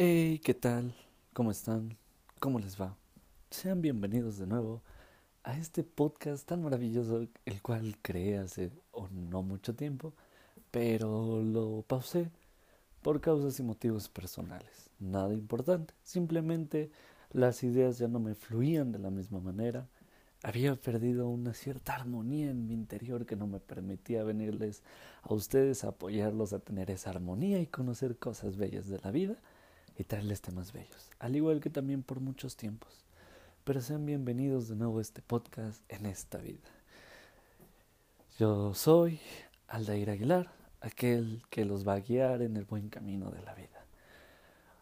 [0.00, 0.94] Hey, ¿qué tal?
[1.32, 1.96] ¿Cómo están?
[2.38, 2.96] ¿Cómo les va?
[3.50, 4.80] Sean bienvenidos de nuevo
[5.42, 10.14] a este podcast tan maravilloso, el cual creé hace o no mucho tiempo,
[10.70, 12.30] pero lo pausé
[13.02, 14.88] por causas y motivos personales.
[15.00, 16.92] Nada importante, simplemente
[17.32, 19.88] las ideas ya no me fluían de la misma manera.
[20.44, 24.84] Había perdido una cierta armonía en mi interior que no me permitía venirles
[25.22, 29.36] a ustedes a apoyarlos a tener esa armonía y conocer cosas bellas de la vida
[29.98, 33.04] y traerles temas bellos, al igual que también por muchos tiempos.
[33.64, 36.68] Pero sean bienvenidos de nuevo a este podcast en esta vida.
[38.38, 39.18] Yo soy
[39.66, 43.84] Aldair Aguilar, aquel que los va a guiar en el buen camino de la vida.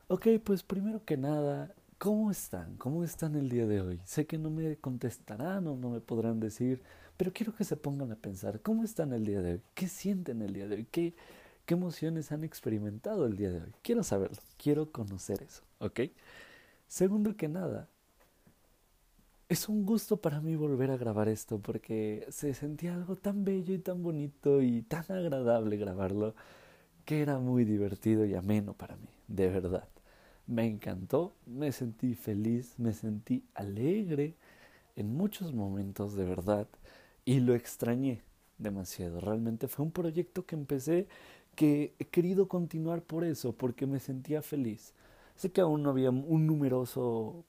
[0.08, 2.76] Ok, pues primero que nada, ¿cómo están?
[2.76, 4.00] ¿Cómo están el día de hoy?
[4.04, 6.82] Sé que no me contestarán o no me podrán decir,
[7.16, 9.62] pero quiero que se pongan a pensar, ¿cómo están el día de hoy?
[9.74, 10.86] ¿Qué sienten el día de hoy?
[10.90, 11.14] ¿Qué,
[11.66, 13.72] ¿Qué emociones han experimentado el día de hoy?
[13.82, 16.00] Quiero saberlo, quiero conocer eso, ¿ok?
[16.86, 17.88] Segundo que nada,
[19.48, 23.74] es un gusto para mí volver a grabar esto porque se sentía algo tan bello
[23.74, 26.36] y tan bonito y tan agradable grabarlo
[27.04, 29.88] que era muy divertido y ameno para mí, de verdad.
[30.46, 34.36] Me encantó, me sentí feliz, me sentí alegre
[34.94, 36.68] en muchos momentos, de verdad,
[37.24, 38.22] y lo extrañé
[38.58, 39.20] demasiado.
[39.20, 41.08] Realmente fue un proyecto que empecé
[41.56, 44.92] que he querido continuar por eso, porque me sentía feliz.
[45.34, 47.44] Sé que aún no había un numeroso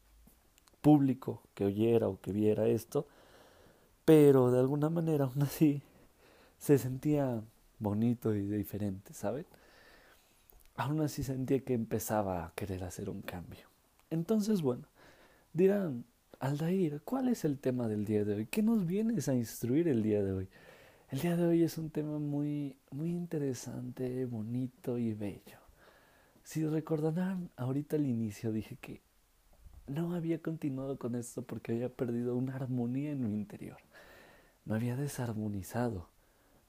[0.81, 3.05] público que oyera o que viera esto,
[4.05, 5.81] pero de alguna manera aún así
[6.57, 7.41] se sentía
[7.79, 9.45] bonito y diferente, ¿saben?
[10.75, 13.67] Aún así sentía que empezaba a querer hacer un cambio.
[14.09, 14.87] Entonces, bueno,
[15.53, 16.05] dirán,
[16.39, 18.45] Aldair, ¿cuál es el tema del día de hoy?
[18.45, 20.47] ¿Qué nos vienes a instruir el día de hoy?
[21.09, 25.57] El día de hoy es un tema muy, muy interesante, bonito y bello.
[26.43, 28.99] Si recordarán, ahorita al inicio dije que
[29.87, 33.77] no había continuado con esto porque había perdido una armonía en mi interior.
[34.65, 36.09] Me había desarmonizado,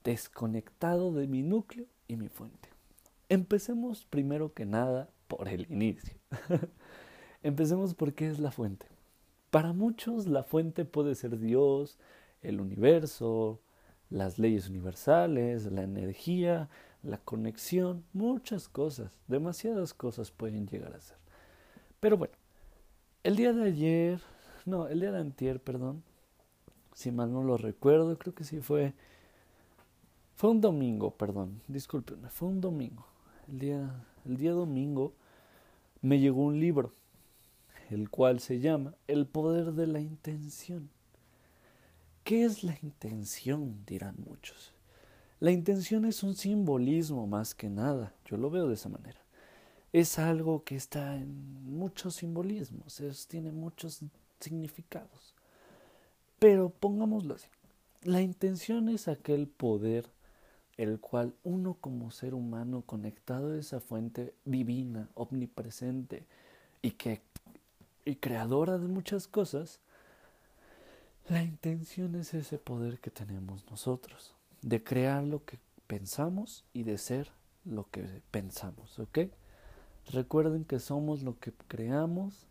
[0.05, 2.69] desconectado de mi núcleo y mi fuente.
[3.29, 6.15] Empecemos primero que nada por el inicio.
[7.43, 8.87] Empecemos por qué es la fuente.
[9.51, 11.99] Para muchos la fuente puede ser Dios,
[12.41, 13.59] el universo,
[14.11, 16.69] las leyes universales, la energía,
[17.03, 21.17] la conexión, muchas cosas, demasiadas cosas pueden llegar a ser.
[22.01, 22.35] Pero bueno,
[23.23, 24.21] el día de ayer,
[24.65, 26.03] no, el día de antier, perdón,
[26.95, 28.95] si mal no lo recuerdo, creo que sí fue,
[30.35, 33.07] fue un domingo, perdón, discúlpenme, fue un domingo.
[33.49, 35.13] El día, el día domingo
[36.01, 36.93] me llegó un libro,
[37.91, 40.91] el cual se llama El poder de la intención.
[42.29, 43.87] ¿Qué es la intención?
[43.87, 44.75] dirán muchos.
[45.41, 49.19] La intención es un simbolismo más que nada, yo lo veo de esa manera.
[49.95, 54.01] Es algo que está en muchos simbolismos, tiene muchos
[54.41, 55.35] significados.
[56.39, 57.49] Pero pongámoslo así,
[58.03, 60.05] la intención es aquel poder
[60.77, 66.27] el cual uno como ser humano conectado a esa fuente divina, omnipresente
[66.83, 67.23] y que
[68.05, 69.81] y creadora de muchas cosas,
[71.29, 76.97] la intención es ese poder que tenemos nosotros, de crear lo que pensamos y de
[76.97, 77.31] ser
[77.65, 79.19] lo que pensamos, ¿ok?
[80.11, 82.47] Recuerden que somos lo que creamos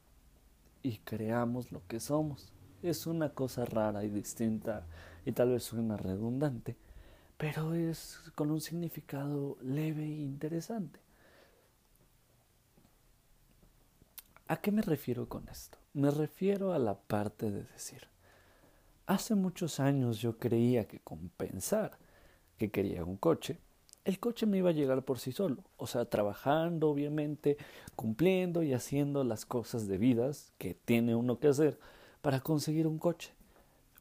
[0.83, 2.53] y creamos lo que somos.
[2.83, 4.85] Es una cosa rara y distinta
[5.25, 6.75] y tal vez suena redundante,
[7.37, 10.99] pero es con un significado leve e interesante.
[14.47, 15.79] ¿A qué me refiero con esto?
[15.93, 18.07] Me refiero a la parte de decir,
[19.07, 21.97] Hace muchos años yo creía que con pensar
[22.57, 23.57] que quería un coche,
[24.03, 27.55] el coche me iba a llegar por sí solo, o sea, trabajando, obviamente,
[27.95, 31.79] cumpliendo y haciendo las cosas debidas que tiene uno que hacer
[32.21, 33.33] para conseguir un coche.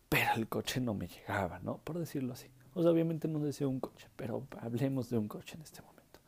[0.09, 1.79] Pero el coche no me llegaba, ¿no?
[1.79, 2.49] Por decirlo así.
[2.75, 6.19] O sea, obviamente no deseo un coche, pero hablemos de un coche en este momento.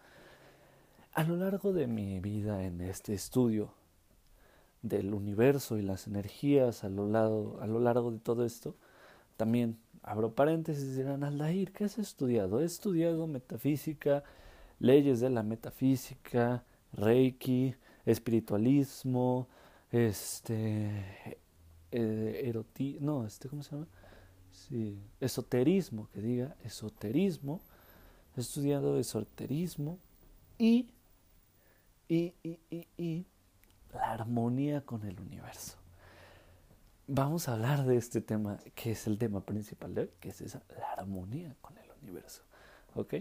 [1.15, 3.75] A lo largo de mi vida en este estudio
[4.83, 8.77] del universo y las energías a lo, lado, a lo largo de todo esto,
[9.37, 12.61] también abro paréntesis dirán, Aldair, ¿qué has estudiado?
[12.61, 14.25] He estudiado metafísica,
[14.79, 17.75] leyes de la metafísica, reiki,
[18.07, 19.49] espiritualismo,
[19.91, 21.39] este,
[21.91, 22.65] eh,
[23.01, 23.89] no, este, ¿cómo se llama?
[24.51, 27.61] Sí, esoterismo, que diga, esoterismo,
[28.37, 29.99] he estudiado esoterismo
[30.59, 30.91] y,
[32.09, 33.27] y, y, y, y
[33.93, 35.77] la armonía con el universo.
[37.07, 40.41] Vamos a hablar de este tema, que es el tema principal de hoy, que es
[40.41, 42.43] esa, la armonía con el universo.
[42.95, 43.15] ¿Ok?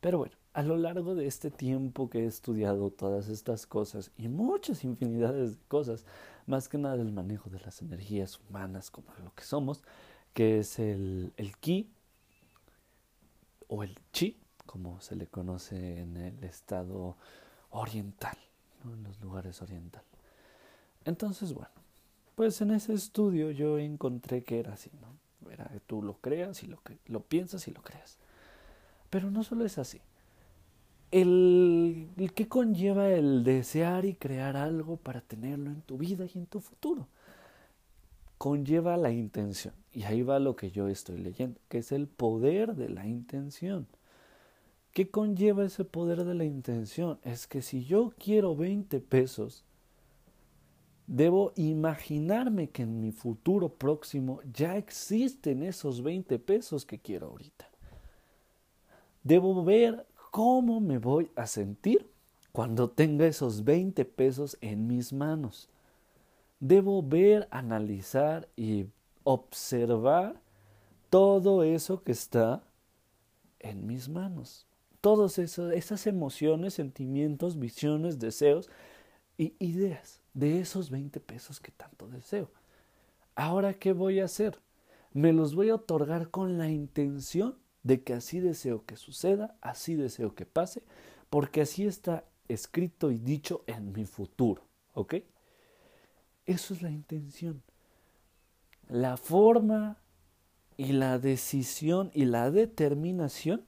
[0.00, 4.28] Pero bueno, a lo largo de este tiempo que he estudiado todas estas cosas y
[4.28, 6.04] muchas infinidades de cosas,
[6.46, 9.82] más que nada el manejo de las energías humanas como lo que somos,
[10.34, 11.90] que es el, el ki
[13.68, 17.16] o el chi, como se le conoce en el estado
[17.70, 18.36] oriental,
[18.90, 20.08] en los lugares orientales.
[21.04, 21.70] Entonces, bueno,
[22.34, 25.50] pues en ese estudio yo encontré que era así, ¿no?
[25.50, 28.16] Era que tú lo creas y lo, lo piensas y lo creas.
[29.10, 30.00] Pero no solo es así
[31.12, 36.38] el, el que conlleva el desear y crear algo para tenerlo en tu vida y
[36.38, 37.06] en tu futuro.
[38.38, 39.74] Conlleva la intención.
[39.92, 43.86] Y ahí va lo que yo estoy leyendo, que es el poder de la intención.
[44.92, 47.18] ¿Qué conlleva ese poder de la intención?
[47.22, 49.64] Es que si yo quiero 20 pesos,
[51.06, 57.68] debo imaginarme que en mi futuro próximo ya existen esos 20 pesos que quiero ahorita.
[59.22, 62.10] Debo ver ¿Cómo me voy a sentir
[62.52, 65.68] cuando tenga esos 20 pesos en mis manos?
[66.58, 68.86] Debo ver, analizar y
[69.24, 70.40] observar
[71.10, 72.64] todo eso que está
[73.58, 74.66] en mis manos.
[75.02, 78.70] Todas esas emociones, sentimientos, visiones, deseos
[79.36, 82.50] y ideas de esos 20 pesos que tanto deseo.
[83.34, 84.60] Ahora, ¿qué voy a hacer?
[85.12, 89.96] Me los voy a otorgar con la intención de que así deseo que suceda, así
[89.96, 90.84] deseo que pase,
[91.30, 94.62] porque así está escrito y dicho en mi futuro.
[94.94, 95.16] ¿Ok?
[96.46, 97.60] Eso es la intención.
[98.88, 99.98] La forma
[100.76, 103.64] y la decisión y la determinación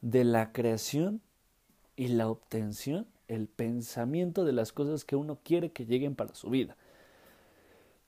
[0.00, 1.20] de la creación
[1.96, 6.50] y la obtención, el pensamiento de las cosas que uno quiere que lleguen para su
[6.50, 6.76] vida.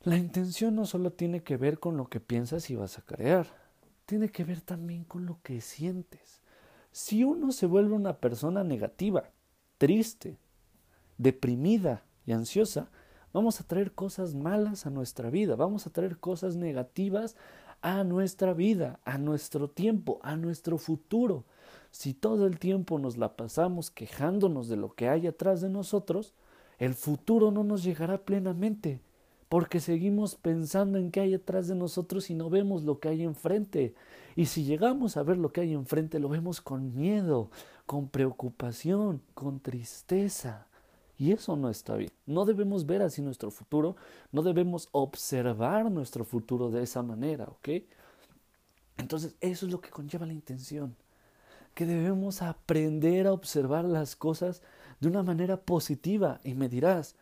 [0.02, 3.46] La intención no solo tiene que ver con lo que piensas y vas a crear,
[4.06, 6.40] tiene que ver también con lo que sientes.
[6.90, 9.30] Si uno se vuelve una persona negativa,
[9.78, 10.38] triste,
[11.18, 12.88] deprimida y ansiosa,
[13.32, 17.36] vamos a traer cosas malas a nuestra vida, vamos a traer cosas negativas
[17.82, 21.44] a nuestra vida, a nuestro tiempo, a nuestro futuro.
[21.90, 26.34] Si todo el tiempo nos la pasamos quejándonos de lo que hay atrás de nosotros,
[26.78, 29.00] el futuro no nos llegará plenamente
[29.50, 33.24] porque seguimos pensando en qué hay detrás de nosotros y no vemos lo que hay
[33.24, 33.96] enfrente.
[34.36, 37.50] Y si llegamos a ver lo que hay enfrente, lo vemos con miedo,
[37.84, 40.68] con preocupación, con tristeza.
[41.18, 42.12] Y eso no está bien.
[42.26, 43.96] No debemos ver así nuestro futuro,
[44.30, 47.68] no debemos observar nuestro futuro de esa manera, ¿ok?
[48.98, 50.94] Entonces, eso es lo que conlleva la intención,
[51.74, 54.62] que debemos aprender a observar las cosas
[55.00, 56.40] de una manera positiva.
[56.44, 57.16] Y me dirás,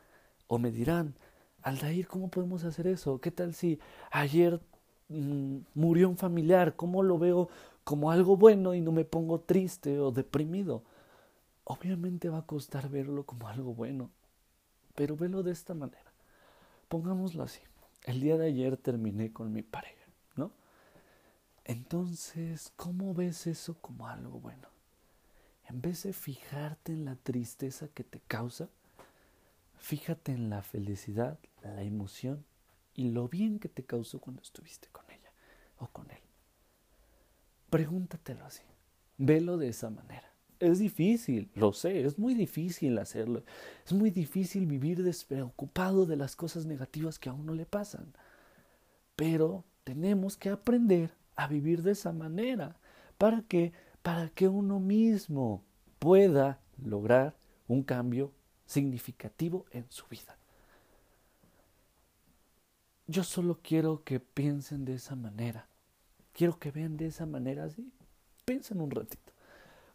[0.46, 1.14] o me dirán,
[1.62, 3.20] Aldair, ¿cómo podemos hacer eso?
[3.20, 3.78] ¿Qué tal si
[4.10, 4.60] ayer
[5.08, 6.76] mm, murió un familiar?
[6.76, 7.48] ¿Cómo lo veo
[7.84, 10.82] como algo bueno y no me pongo triste o deprimido?
[11.64, 14.10] Obviamente va a costar verlo como algo bueno,
[14.94, 16.12] pero velo de esta manera.
[16.88, 17.60] Pongámoslo así.
[18.04, 19.97] El día de ayer terminé con mi pareja.
[21.68, 24.68] Entonces, ¿cómo ves eso como algo bueno?
[25.68, 28.68] En vez de fijarte en la tristeza que te causa,
[29.78, 32.44] Fíjate en la felicidad, la emoción
[32.94, 35.32] y lo bien que te causó cuando estuviste con ella
[35.78, 36.18] o con él.
[37.70, 38.62] Pregúntatelo así.
[39.16, 40.30] Velo de esa manera.
[40.58, 43.44] Es difícil, lo sé, es muy difícil hacerlo.
[43.86, 48.12] Es muy difícil vivir despreocupado de las cosas negativas que a uno le pasan.
[49.14, 52.76] Pero tenemos que aprender a vivir de esa manera.
[53.16, 55.62] ¿Para que Para que uno mismo
[55.98, 58.32] pueda lograr un cambio
[58.66, 60.36] significativo en su vida.
[63.06, 65.68] Yo solo quiero que piensen de esa manera.
[66.32, 67.90] Quiero que vean de esa manera así.
[68.44, 69.32] Piensen un ratito.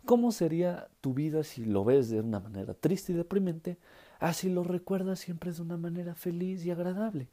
[0.06, 3.78] ¿Cómo sería tu vida si lo ves de una manera triste y deprimente,
[4.20, 7.30] así lo recuerdas siempre de una manera feliz y agradable?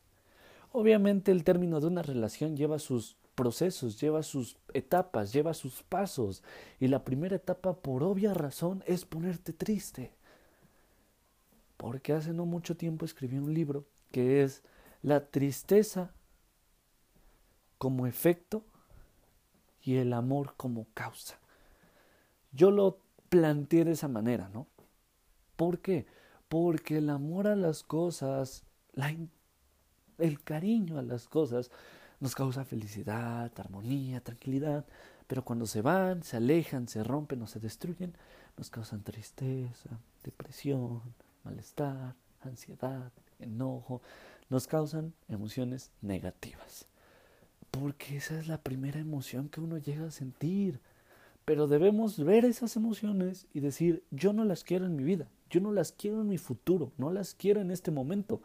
[0.72, 6.42] Obviamente el término de una relación lleva sus procesos, lleva sus etapas, lleva sus pasos,
[6.78, 10.12] y la primera etapa, por obvia razón, es ponerte triste
[11.80, 14.62] porque hace no mucho tiempo escribí un libro que es
[15.00, 16.12] La tristeza
[17.78, 18.66] como efecto
[19.82, 21.38] y el amor como causa.
[22.52, 22.98] Yo lo
[23.30, 24.66] planteé de esa manera, ¿no?
[25.56, 26.04] ¿Por qué?
[26.50, 28.64] Porque el amor a las cosas,
[30.18, 31.70] el cariño a las cosas,
[32.20, 34.84] nos causa felicidad, armonía, tranquilidad,
[35.26, 38.14] pero cuando se van, se alejan, se rompen o se destruyen,
[38.56, 39.90] nos causan tristeza,
[40.22, 41.00] depresión,
[41.44, 44.02] malestar, ansiedad, enojo,
[44.50, 46.86] nos causan emociones negativas.
[47.70, 50.80] Porque esa es la primera emoción que uno llega a sentir.
[51.46, 55.60] pero debemos ver esas emociones y decir, yo no las quiero en mi vida, yo
[55.60, 58.40] no las quiero en mi futuro, no las quiero en este momento.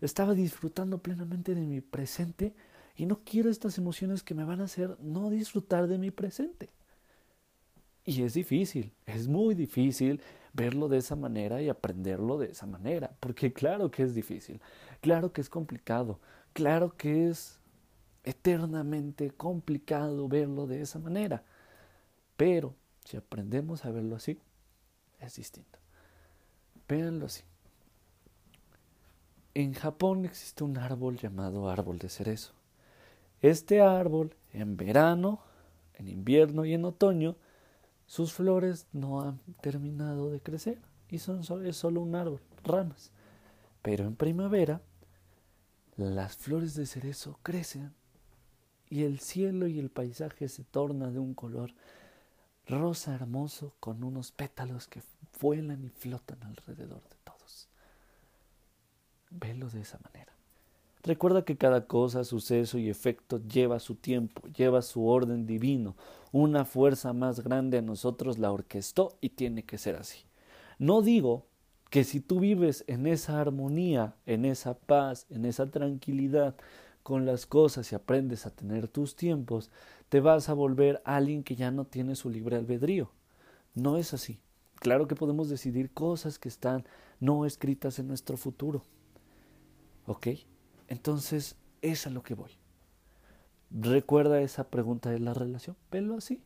[0.00, 2.54] Estaba disfrutando plenamente de mi presente
[2.96, 6.70] y no quiero estas emociones que me van a hacer no disfrutar de mi presente.
[8.04, 10.20] Y es difícil, es muy difícil
[10.52, 14.60] verlo de esa manera y aprenderlo de esa manera, porque claro que es difícil,
[15.00, 16.20] claro que es complicado,
[16.52, 17.58] claro que es
[18.24, 21.44] eternamente complicado verlo de esa manera.
[22.36, 22.74] Pero
[23.04, 24.38] si aprendemos a verlo así,
[25.20, 25.78] es distinto.
[26.88, 27.42] Véanlo así.
[29.54, 32.55] En Japón existe un árbol llamado árbol de cerezo.
[33.42, 35.40] Este árbol, en verano,
[35.94, 37.36] en invierno y en otoño,
[38.06, 40.78] sus flores no han terminado de crecer
[41.08, 43.10] y son es solo un árbol, ramas.
[43.82, 44.80] Pero en primavera,
[45.96, 47.94] las flores de cerezo crecen
[48.88, 51.72] y el cielo y el paisaje se tornan de un color
[52.66, 55.02] rosa hermoso con unos pétalos que
[55.40, 57.68] vuelan y flotan alrededor de todos.
[59.30, 60.35] Velo de esa manera.
[61.06, 65.94] Recuerda que cada cosa, suceso y efecto lleva su tiempo, lleva su orden divino.
[66.32, 70.24] Una fuerza más grande a nosotros la orquestó y tiene que ser así.
[70.80, 71.46] No digo
[71.90, 76.56] que si tú vives en esa armonía, en esa paz, en esa tranquilidad
[77.04, 79.70] con las cosas y aprendes a tener tus tiempos,
[80.08, 83.12] te vas a volver alguien que ya no tiene su libre albedrío.
[83.76, 84.40] No es así.
[84.80, 86.84] Claro que podemos decidir cosas que están
[87.20, 88.82] no escritas en nuestro futuro.
[90.06, 90.26] ¿Ok?
[90.88, 92.52] Entonces, es a lo que voy.
[93.70, 95.76] Recuerda esa pregunta de la relación.
[95.90, 96.42] Velo así.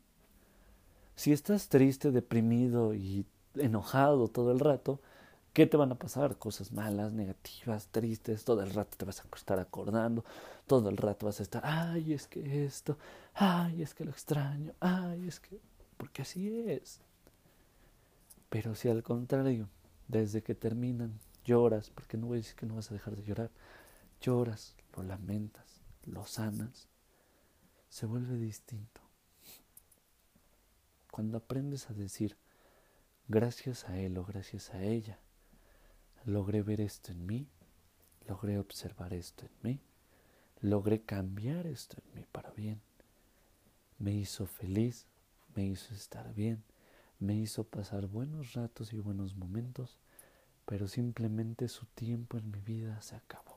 [1.17, 5.01] Si estás triste, deprimido y enojado todo el rato,
[5.53, 6.39] ¿Qué te van a pasar?
[6.39, 10.25] Cosas malas, negativas, tristes, todo el rato te vas a estar acordando,
[10.67, 12.97] todo el rato vas a estar, ay, es que esto,
[13.35, 15.61] ay, es que lo extraño, ay, es que...
[15.97, 17.01] porque así es.
[18.49, 19.69] Pero si al contrario,
[20.07, 23.25] desde que terminan, lloras, porque no voy a decir que no vas a dejar de
[23.25, 23.51] llorar,
[24.21, 26.89] lloras, lo lamentas, lo sanas,
[27.89, 29.01] se vuelve distinto.
[31.11, 32.37] Cuando aprendes a decir,
[33.29, 35.19] gracias a él o gracias a ella,
[36.25, 37.49] logré ver esto en mí,
[38.27, 39.81] logré observar esto en mí,
[40.61, 42.81] logré cambiar esto en mí para bien.
[43.99, 45.07] Me hizo feliz,
[45.55, 46.63] me hizo estar bien,
[47.19, 49.99] me hizo pasar buenos ratos y buenos momentos,
[50.65, 53.50] pero simplemente su tiempo en mi vida se acabó.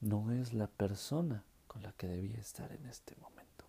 [0.00, 3.66] No es la persona con la que debía estar en este momento.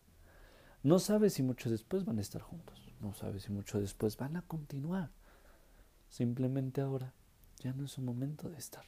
[0.81, 4.37] No sabe si mucho después van a estar juntos, no sabe si mucho después van
[4.37, 5.11] a continuar.
[6.09, 7.13] Simplemente ahora
[7.59, 8.85] ya no es su momento de estar.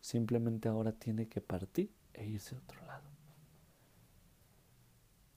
[0.00, 3.08] Simplemente ahora tiene que partir e irse a otro lado.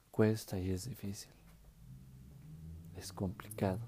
[0.10, 1.32] Cuesta y es difícil.
[2.96, 3.79] Es complicado.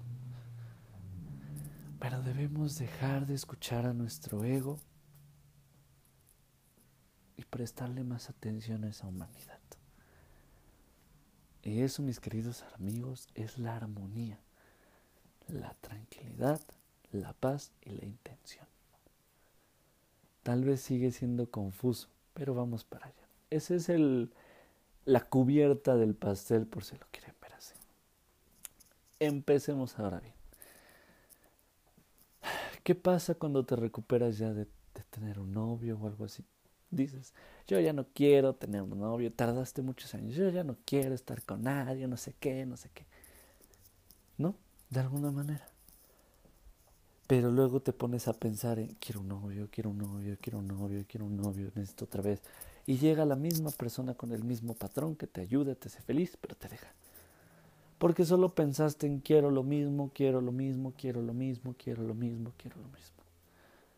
[1.98, 4.78] Pero debemos dejar de escuchar a nuestro ego
[7.50, 9.58] prestarle más atención a esa humanidad.
[11.62, 14.38] Y eso, mis queridos amigos, es la armonía,
[15.48, 16.60] la tranquilidad
[17.12, 18.66] la paz y la intención.
[20.42, 23.28] Tal vez sigue siendo confuso, pero vamos para allá.
[23.50, 24.32] Esa es el,
[25.04, 27.74] la cubierta del pastel por si lo quieren ver así.
[29.18, 30.34] Empecemos ahora bien.
[32.84, 36.44] ¿Qué pasa cuando te recuperas ya de, de tener un novio o algo así?
[36.90, 37.34] Dices,
[37.66, 41.42] yo ya no quiero tener un novio, tardaste muchos años, yo ya no quiero estar
[41.44, 43.06] con nadie, no sé qué, no sé qué.
[44.38, 44.56] ¿No?
[44.88, 45.66] De alguna manera.
[47.28, 50.66] Pero luego te pones a pensar en quiero un novio, quiero un novio, quiero un
[50.66, 52.42] novio, quiero un novio, necesito otra vez.
[52.86, 56.36] Y llega la misma persona con el mismo patrón que te ayuda, te hace feliz,
[56.40, 56.92] pero te deja.
[57.98, 62.14] Porque solo pensaste en quiero lo mismo, quiero lo mismo, quiero lo mismo, quiero lo
[62.14, 63.22] mismo, quiero lo mismo.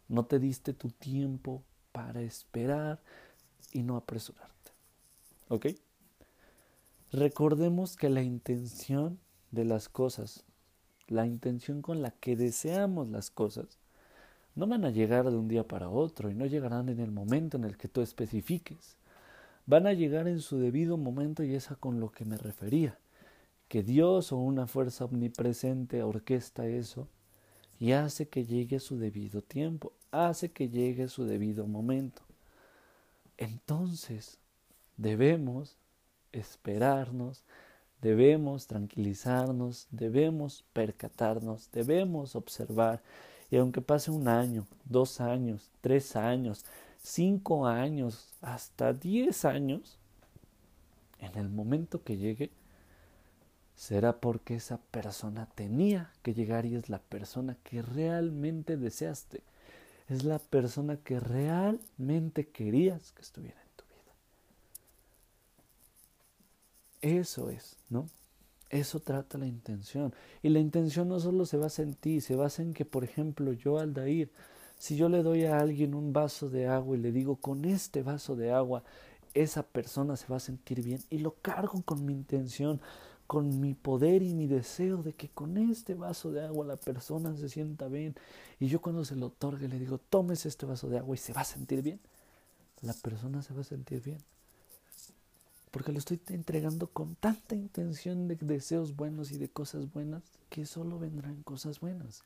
[0.09, 3.01] No te diste tu tiempo para esperar
[3.73, 4.73] y no apresurarte.
[5.49, 5.67] ¿Ok?
[7.13, 9.19] Recordemos que la intención
[9.51, 10.45] de las cosas
[11.13, 13.79] la intención con la que deseamos las cosas,
[14.55, 17.57] no van a llegar de un día para otro y no llegarán en el momento
[17.57, 18.97] en el que tú especifiques.
[19.67, 22.99] Van a llegar en su debido momento y es a con lo que me refería,
[23.69, 27.09] que Dios o una fuerza omnipresente orquesta eso
[27.83, 32.23] y hace que llegue su debido tiempo, hace que llegue su debido momento.
[33.37, 34.39] Entonces,
[34.97, 35.77] debemos
[36.31, 37.43] esperarnos,
[38.03, 43.01] Debemos tranquilizarnos, debemos percatarnos, debemos observar.
[43.49, 46.65] Y aunque pase un año, dos años, tres años,
[47.01, 49.99] cinco años, hasta diez años,
[51.21, 52.51] en el momento que llegue,
[53.83, 59.43] será porque esa persona tenía que llegar y es la persona que realmente deseaste.
[60.09, 63.83] Es la persona que realmente querías que estuviera en tu
[67.11, 67.19] vida.
[67.19, 68.07] Eso es, ¿no?
[68.71, 70.15] Eso trata la intención.
[70.45, 73.53] Y la intención no solo se basa en ti, se basa en que, por ejemplo,
[73.53, 74.31] yo, Aldair,
[74.79, 78.05] si yo le doy a alguien un vaso de agua y le digo, con este
[78.05, 78.85] vaso de agua,
[79.35, 82.81] esa persona se va a sentir bien y lo cargo con mi intención,
[83.33, 87.35] con mi poder y mi deseo de que con este vaso de agua la persona
[87.35, 88.15] se sienta bien.
[88.61, 91.33] Y yo cuando se lo otorgue le digo, tomes este vaso de agua y se
[91.33, 91.99] va a sentir bien.
[92.83, 94.19] La persona se va a sentir bien
[95.71, 100.67] porque lo estoy entregando con tanta intención de deseos buenos y de cosas buenas que
[100.67, 102.25] solo vendrán cosas buenas.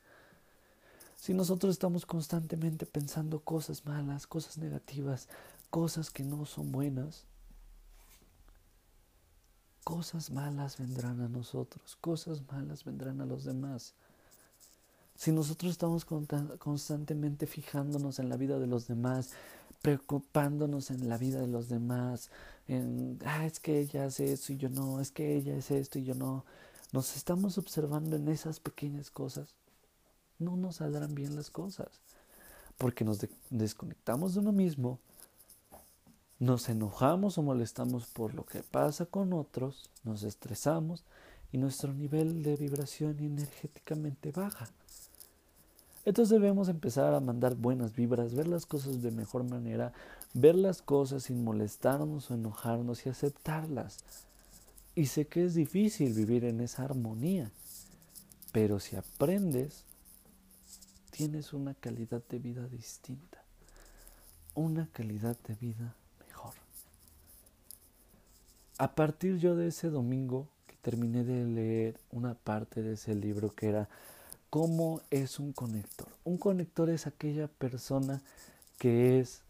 [1.15, 5.29] Si nosotros estamos constantemente pensando cosas malas, cosas negativas,
[5.69, 7.23] cosas que no son buenas,
[9.87, 13.93] cosas malas vendrán a nosotros, cosas malas vendrán a los demás.
[15.15, 19.29] Si nosotros estamos constantemente fijándonos en la vida de los demás,
[19.81, 22.31] preocupándonos en la vida de los demás,
[22.67, 25.99] en, ah, es que ella hace esto y yo no, es que ella es esto
[25.99, 26.43] y yo no.
[26.91, 29.55] Nos estamos observando en esas pequeñas cosas.
[30.37, 32.01] No nos saldrán bien las cosas.
[32.77, 34.99] Porque nos desconectamos de uno mismo,
[36.39, 41.03] nos enojamos o molestamos por lo que pasa con otros, nos estresamos
[41.51, 44.69] y nuestro nivel de vibración energéticamente baja.
[46.05, 49.91] Entonces debemos empezar a mandar buenas vibras, ver las cosas de mejor manera,
[50.33, 53.99] ver las cosas sin molestarnos o enojarnos y aceptarlas.
[54.95, 57.51] Y sé que es difícil vivir en esa armonía,
[58.51, 59.83] pero si aprendes,
[61.11, 63.43] tienes una calidad de vida distinta,
[64.55, 65.95] una calidad de vida.
[68.79, 73.49] A partir yo de ese domingo que terminé de leer una parte de ese libro
[73.55, 73.89] que era
[74.49, 76.07] ¿Cómo es un conector?
[76.23, 78.21] Un conector es aquella persona
[78.77, 79.41] que es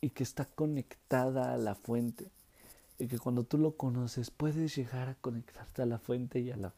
[0.00, 2.30] y que está conectada a la fuente.
[2.98, 6.56] Y que cuando tú lo conoces puedes llegar a conectarte a la fuente y a
[6.56, 6.72] la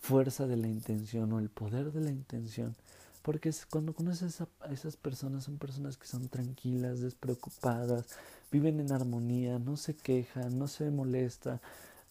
[0.00, 2.74] fuerza de la intención o el poder de la intención.
[3.24, 8.04] Porque cuando conoces a, esas personas son personas que son tranquilas, despreocupadas,
[8.52, 11.58] viven en armonía, no se quejan, no se molestan,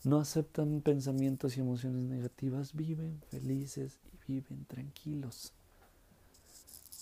[0.03, 5.53] no aceptan pensamientos y emociones negativas, viven felices y viven tranquilos.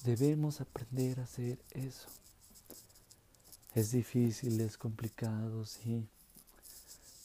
[0.03, 2.09] Debemos aprender a hacer eso.
[3.75, 6.05] Es difícil, es complicado, sí,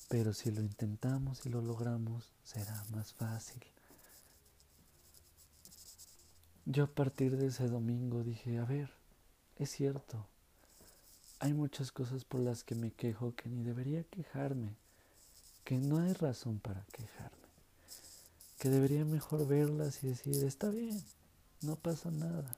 [0.09, 3.61] pero si lo intentamos y lo logramos, será más fácil.
[6.69, 8.91] Yo a partir de ese domingo dije, a ver,
[9.57, 10.27] es cierto,
[11.39, 14.75] hay muchas cosas por las que me quejo que ni debería quejarme
[15.65, 17.49] que no hay razón para quejarme,
[18.59, 21.01] que debería mejor verlas y decir, está bien,
[21.61, 22.57] no pasa nada,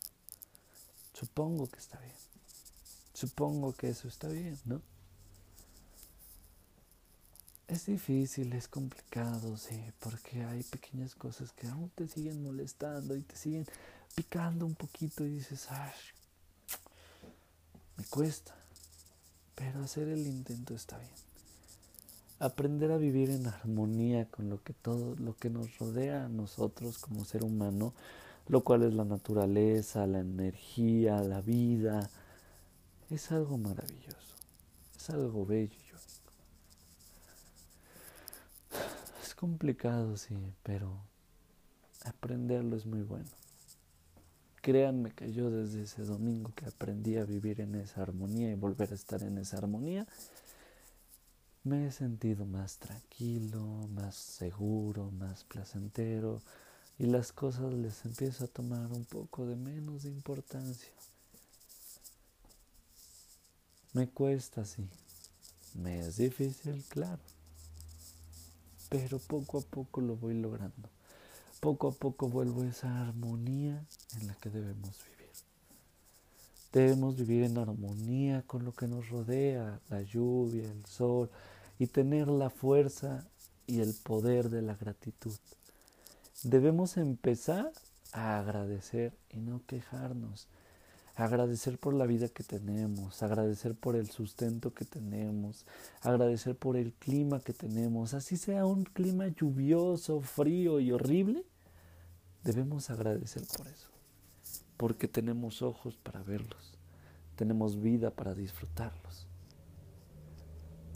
[1.12, 2.16] supongo que está bien,
[3.12, 4.80] supongo que eso está bien, ¿no?
[7.66, 13.20] Es difícil, es complicado, sí, porque hay pequeñas cosas que aún te siguen molestando y
[13.20, 13.66] te siguen
[14.18, 15.92] picando un poquito y dices, ay,
[17.96, 18.52] me cuesta,
[19.54, 21.28] pero hacer el intento está bien
[22.40, 26.98] aprender a vivir en armonía con lo que todo lo que nos rodea a nosotros
[26.98, 27.94] como ser humano,
[28.48, 32.10] lo cual es la naturaleza, la energía, la vida,
[33.10, 34.34] es algo maravilloso,
[34.96, 35.88] es algo bello y.
[39.22, 40.90] Es complicado, sí, pero
[42.04, 43.28] aprenderlo es muy bueno.
[44.60, 48.92] Créanme que yo desde ese domingo que aprendí a vivir en esa armonía y volver
[48.92, 50.06] a estar en esa armonía,
[51.64, 56.40] me he sentido más tranquilo, más seguro, más placentero
[56.98, 60.92] y las cosas les empiezo a tomar un poco de menos de importancia.
[63.92, 64.88] Me cuesta, sí.
[65.74, 67.22] Me es difícil, claro.
[68.88, 70.88] Pero poco a poco lo voy logrando.
[71.60, 73.84] Poco a poco vuelvo a esa armonía
[74.20, 75.32] en la que debemos vivir.
[76.72, 81.30] Debemos vivir en armonía con lo que nos rodea, la lluvia, el sol,
[81.78, 83.26] y tener la fuerza
[83.66, 85.34] y el poder de la gratitud.
[86.42, 87.72] Debemos empezar
[88.12, 90.46] a agradecer y no quejarnos.
[91.18, 95.66] Agradecer por la vida que tenemos, agradecer por el sustento que tenemos,
[96.00, 101.44] agradecer por el clima que tenemos, así sea un clima lluvioso, frío y horrible,
[102.44, 103.90] debemos agradecer por eso,
[104.76, 106.78] porque tenemos ojos para verlos,
[107.34, 109.26] tenemos vida para disfrutarlos.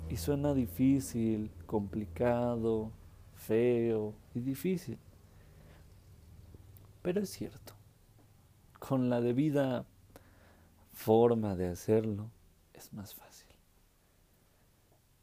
[0.09, 2.93] Y suena difícil, complicado,
[3.35, 4.99] feo y difícil.
[7.03, 7.73] Pero es cierto,
[8.79, 9.85] con la debida
[11.03, 12.31] forma de hacerlo
[12.73, 13.49] es más fácil.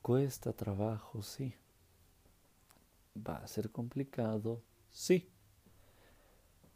[0.01, 1.55] Cuesta trabajo, sí.
[3.15, 4.61] Va a ser complicado,
[4.91, 5.29] sí.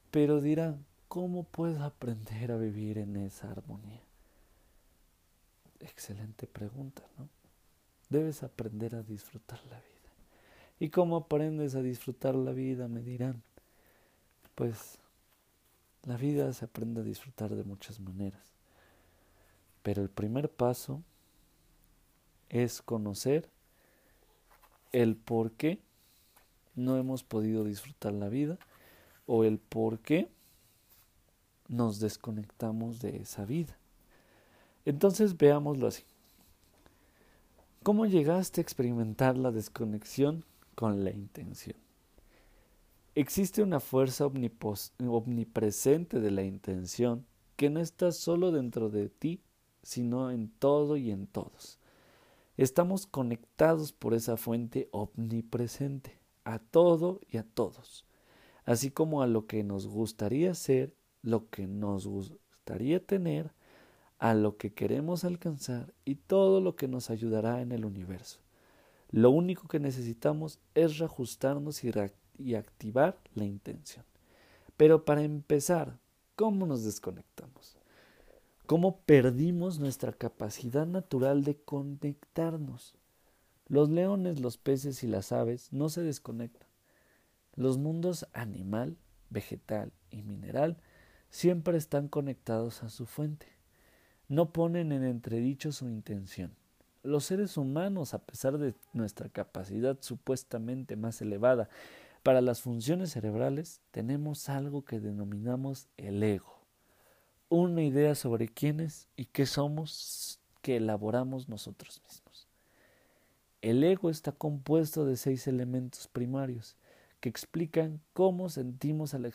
[0.09, 4.03] Pero dirán, ¿cómo puedo aprender a vivir en esa armonía?
[5.81, 7.27] Excelente pregunta, ¿no?
[8.09, 10.11] Debes aprender a disfrutar la vida.
[10.79, 12.87] ¿Y cómo aprendes a disfrutar la vida?
[12.87, 13.43] Me dirán.
[14.55, 14.97] Pues
[16.03, 18.53] la vida se aprende a disfrutar de muchas maneras.
[19.83, 21.03] Pero el primer paso
[22.49, 23.49] es conocer
[24.91, 25.79] el por qué
[26.75, 28.57] no hemos podido disfrutar la vida
[29.27, 30.29] o el por qué
[31.67, 33.77] nos desconectamos de esa vida.
[34.85, 36.03] Entonces veámoslo así.
[37.83, 41.75] ¿Cómo llegaste a experimentar la desconexión con la intención?
[43.15, 49.41] Existe una fuerza omnipresente de la intención que no está solo dentro de ti,
[49.83, 51.77] sino en todo y en todos.
[52.57, 58.05] Estamos conectados por esa fuente omnipresente, a todo y a todos,
[58.65, 63.53] así como a lo que nos gustaría ser, lo que nos gustaría tener,
[64.19, 68.39] a lo que queremos alcanzar y todo lo que nos ayudará en el universo.
[69.09, 74.05] Lo único que necesitamos es reajustarnos y, activar la intención.
[74.77, 75.99] Pero para empezar,
[76.35, 77.77] ¿cómo nos desconectamos?
[78.73, 82.95] ¿Cómo perdimos nuestra capacidad natural de conectarnos?
[83.67, 86.67] Los leones, los peces y las aves no se desconectan.
[87.53, 88.97] Los mundos animal,
[89.29, 90.77] vegetal y mineral
[91.29, 93.45] siempre están conectados a su fuente
[94.27, 96.55] no ponen en entredicho su intención.
[97.03, 101.69] Los seres humanos, a pesar de nuestra capacidad supuestamente más elevada
[102.23, 106.62] para las funciones cerebrales, tenemos algo que denominamos el ego,
[107.53, 112.47] una idea sobre quiénes y qué somos que elaboramos nosotros mismos.
[113.61, 116.75] El ego está compuesto de seis elementos primarios
[117.19, 119.27] que explican cómo sentimos a la,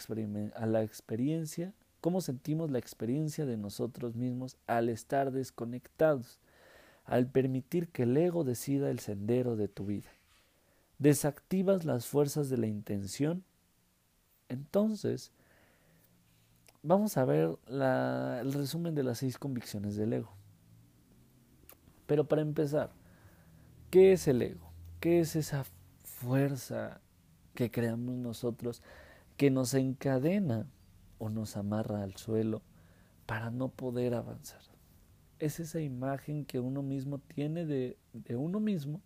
[0.83, 6.41] experiencia cómo sentimos la experiencia de nosotros mismos al estar desconectados,
[7.05, 10.11] al permitir que el ego decida el sendero de tu vida.
[10.99, 13.45] Desactivas las fuerzas de la intención.
[14.49, 15.31] Entonces,
[16.89, 20.33] vamos a ver el resumen de las seis convicciones del ego.
[22.07, 22.91] Pero para empezar,
[23.91, 24.73] ¿qué es el ego?
[24.99, 25.65] ¿Qué es esa
[26.03, 27.01] fuerza
[27.55, 28.83] que creamos nosotros
[29.37, 30.67] que nos encadena
[31.19, 32.63] o nos amarra al suelo
[33.27, 34.63] para no poder avanzar.
[35.39, 37.99] Es esa imagen que uno mismo tiene de,
[38.31, 39.03] uno mismo,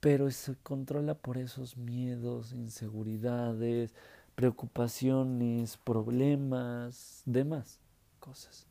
[0.00, 3.94] pero se controla por esos miedos, inseguridades,
[4.38, 7.80] preocupaciones, problemas, demás
[8.20, 8.68] cosas.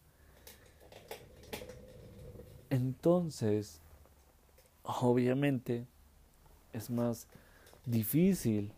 [2.69, 3.81] Entonces,
[4.83, 5.85] obviamente,
[6.71, 7.27] es más
[7.85, 8.71] difícil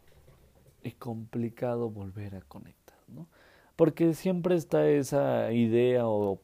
[0.81, 2.97] y complicado volver a conectar.
[3.75, 6.41] Porque siempre está esa idea o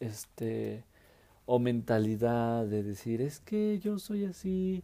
[0.00, 0.84] este
[1.44, 4.82] o mentalidad de decir es que yo soy así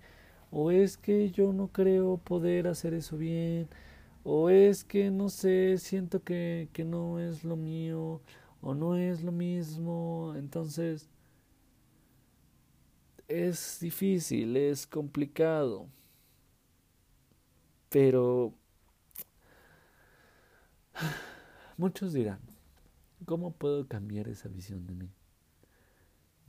[0.50, 3.68] o es que yo no creo poder hacer eso bien
[4.24, 8.20] o es que no sé siento que, que no es lo mío
[8.62, 11.08] o no es lo mismo entonces
[13.28, 15.88] es difícil es complicado
[17.88, 18.54] pero
[21.76, 22.40] Muchos dirán,
[23.24, 25.10] ¿cómo puedo cambiar esa visión de mí?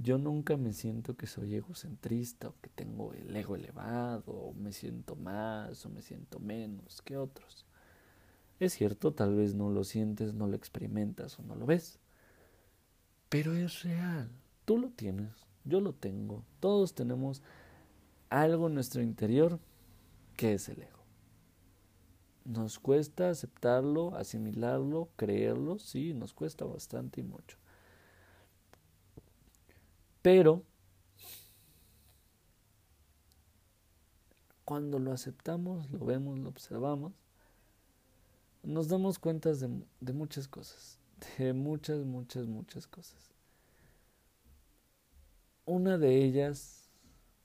[0.02, 4.72] Yo nunca me siento que soy egocentrista o que tengo el ego elevado o me
[4.72, 7.68] siento más o me siento menos que otros.
[8.60, 12.00] Es cierto, tal vez no lo sientes, no lo experimentas o no lo ves,
[13.30, 14.32] pero es real.
[14.66, 17.44] Tú lo tienes, yo lo tengo, todos tenemos
[18.30, 19.60] algo en nuestro interior
[20.36, 21.00] que es el ego.
[22.46, 27.61] Nos cuesta aceptarlo, asimilarlo, creerlo, sí, nos cuesta bastante y mucho.
[30.22, 30.64] Pero
[34.64, 37.14] cuando lo aceptamos, lo vemos, lo observamos,
[38.64, 41.00] nos damos cuenta de, de muchas cosas,
[41.38, 43.32] de muchas, muchas, muchas cosas.
[45.66, 46.90] Una de ellas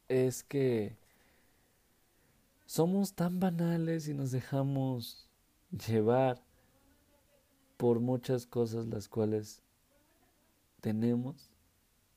[0.09, 0.97] es que
[2.67, 5.29] somos tan banales y nos dejamos
[5.71, 6.43] llevar
[7.77, 9.63] por muchas cosas las cuales
[10.81, 11.51] tenemos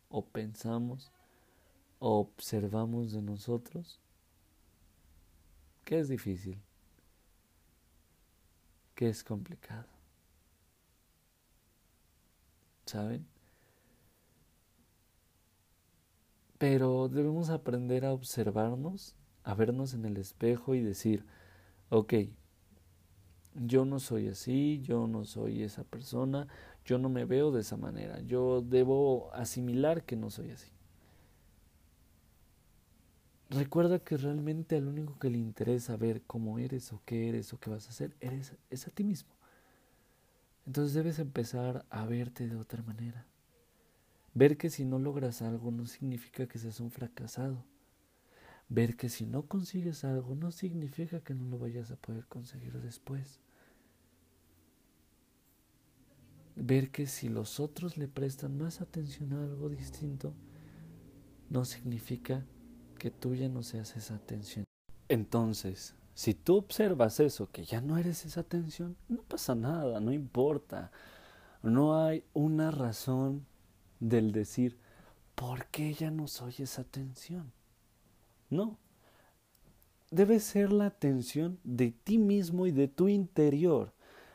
[0.09, 1.11] o pensamos
[1.99, 3.99] o observamos de nosotros
[5.85, 6.61] que es difícil,
[8.95, 9.87] que es complicado.
[12.85, 13.25] ¿Saben?
[16.57, 21.25] Pero debemos aprender a observarnos, a vernos en el espejo y decir,
[21.89, 22.13] ok,
[23.55, 26.47] yo no soy así, yo no soy esa persona,
[26.85, 30.71] yo no me veo de esa manera, yo debo asimilar que no soy así.
[33.49, 37.59] Recuerda que realmente al único que le interesa ver cómo eres o qué eres o
[37.59, 38.15] qué vas a hacer,
[38.69, 39.33] es a ti mismo.
[40.67, 43.25] Entonces debes empezar a verte de otra manera.
[44.35, 47.65] Ver que si no logras algo no significa que seas un fracasado.
[48.67, 52.79] Ver que si no consigues algo no significa que no lo vayas a poder conseguir
[52.79, 53.39] después.
[56.61, 60.33] Ver que si los otros le prestan más atención a algo distinto
[61.49, 62.45] no significa
[62.97, 64.65] que tú ya no seas esa atención.
[65.07, 70.11] Entonces, si tú observas eso, que ya no eres esa atención, no pasa nada, no
[70.11, 70.91] importa.
[71.63, 73.45] No hay una razón
[74.01, 74.77] del decir,
[75.35, 77.53] ¿por qué ya no soy esa atención?
[78.49, 78.77] No.
[80.11, 83.93] Debe ser la atención de ti mismo y de tu interior.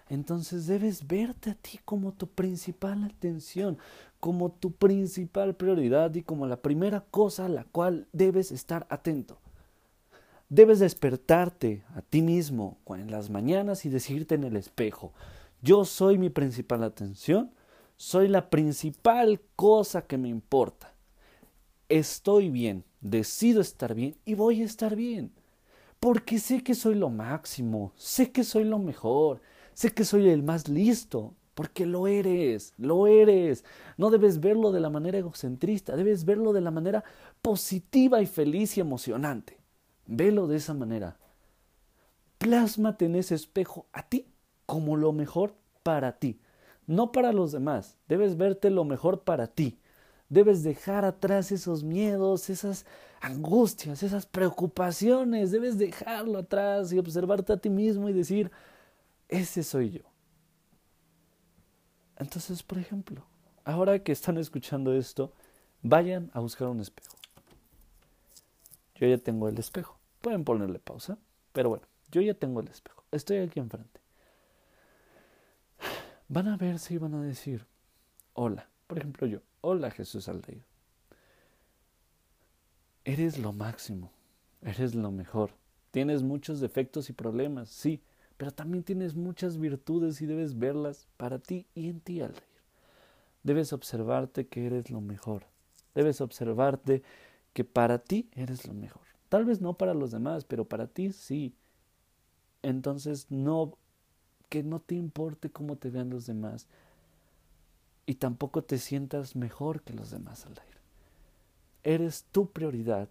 [0.09, 3.79] Entonces debes verte a ti como tu principal atención,
[4.21, 9.39] como tu principal prioridad y como la primera cosa a la cual debes estar atento.
[10.51, 15.13] Debes despertarte a ti mismo en las mañanas y decirte en el espejo,
[15.63, 17.51] yo soy mi principal atención,
[17.97, 20.93] soy la principal cosa que me importa.
[21.89, 25.33] Estoy bien, decido estar bien y voy a estar bien.
[26.01, 29.41] Porque sé que soy lo máximo, sé que soy lo mejor,
[29.75, 33.65] sé que soy el más listo, porque lo eres, lo eres.
[33.97, 37.05] No debes verlo de la manera egocentrista, debes verlo de la manera
[37.43, 39.59] positiva y feliz y emocionante.
[40.07, 41.17] Velo de esa manera.
[42.39, 44.27] Plásmate en ese espejo a ti
[44.67, 46.41] como lo mejor para ti,
[46.87, 47.97] no para los demás.
[48.09, 49.79] Debes verte lo mejor para ti.
[50.29, 52.87] Debes dejar atrás esos miedos, esas
[53.21, 55.53] angustias, esas preocupaciones.
[55.53, 58.51] Debes dejarlo atrás y observarte a ti mismo y decir,
[59.29, 60.03] ese soy yo.
[62.17, 63.25] Entonces, por ejemplo,
[63.65, 65.33] ahora que están escuchando esto,
[65.83, 67.17] vayan a buscar un espejo.
[68.95, 69.99] Yo ya tengo el espejo.
[70.21, 71.19] Pueden ponerle pausa,
[71.53, 73.05] pero bueno, yo ya tengo el espejo.
[73.11, 74.01] Estoy aquí enfrente.
[76.29, 77.67] Van a ver si van a decir,
[78.33, 78.69] hola.
[78.87, 80.63] Por ejemplo, yo, hola Jesús Aldeir.
[83.05, 84.13] Eres lo máximo,
[84.63, 85.51] eres lo mejor.
[85.91, 88.03] Tienes muchos defectos y problemas, sí,
[88.37, 92.43] pero también tienes muchas virtudes y debes verlas para ti y en ti, Aldair.
[93.43, 95.47] Debes observarte que eres lo mejor.
[95.95, 97.03] Debes observarte
[97.53, 99.03] que para ti eres lo mejor.
[99.29, 101.55] Tal vez no para los demás, pero para ti sí.
[102.63, 103.77] Entonces no
[104.49, 106.69] que no te importe cómo te vean los demás
[108.07, 110.79] y tampoco te sientas mejor que los demás, Aldair.
[111.83, 113.09] Eres tu prioridad.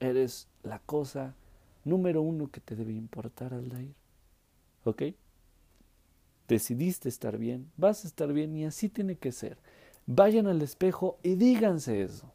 [0.00, 1.34] Eres la cosa
[1.86, 3.94] número uno que te debe importar, Aldair.
[4.84, 5.02] ¿Ok?
[6.48, 9.58] Decidiste estar bien, vas a estar bien y así tiene que ser.
[10.06, 12.32] Vayan al espejo y díganse eso.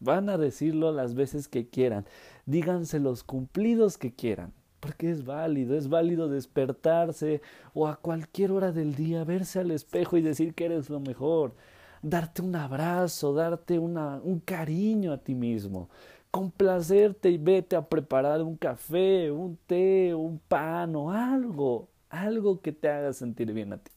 [0.00, 2.06] Van a decirlo las veces que quieran.
[2.46, 4.52] Díganse los cumplidos que quieran.
[4.80, 7.40] Porque es válido, es válido despertarse
[7.72, 11.54] o a cualquier hora del día verse al espejo y decir que eres lo mejor.
[12.02, 15.88] Darte un abrazo, darte un cariño a ti mismo
[16.32, 22.72] complacerte y vete a preparar un café, un té, un pan o algo, algo que
[22.72, 23.92] te haga sentir bien a ti.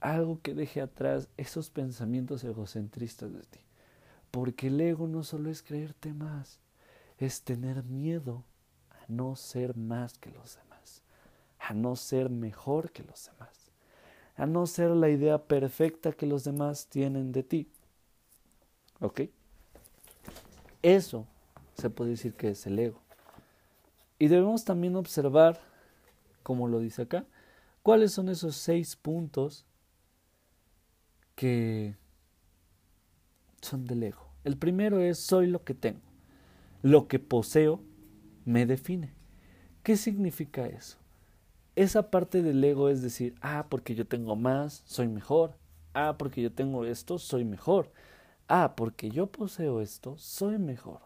[0.00, 3.60] Algo que deje atrás esos pensamientos egocentristas de ti.
[4.32, 6.58] Porque el ego no solo es creerte más,
[7.18, 8.42] es tener miedo
[8.90, 11.02] a no ser más que los demás,
[11.60, 13.70] a no ser mejor que los demás,
[14.34, 17.70] a no ser la idea perfecta que los demás tienen de ti.
[18.98, 19.20] ¿Ok?
[20.82, 21.26] Eso
[21.74, 23.00] se puede decir que es el ego.
[24.18, 25.60] Y debemos también observar,
[26.42, 27.26] como lo dice acá,
[27.82, 29.66] cuáles son esos seis puntos
[31.34, 31.96] que
[33.60, 34.26] son del ego.
[34.44, 36.00] El primero es soy lo que tengo.
[36.82, 37.80] Lo que poseo
[38.44, 39.12] me define.
[39.82, 40.98] ¿Qué significa eso?
[41.74, 45.56] Esa parte del ego es decir, ah, porque yo tengo más, soy mejor.
[45.92, 47.92] Ah, porque yo tengo esto, soy mejor
[48.48, 51.00] ah, porque yo poseo esto, soy mejor.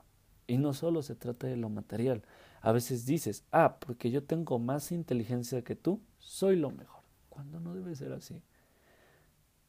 [0.47, 2.23] Y no solo se trata de lo material.
[2.61, 7.03] A veces dices, ah, porque yo tengo más inteligencia que tú, soy lo mejor.
[7.29, 8.43] Cuando no debe ser así.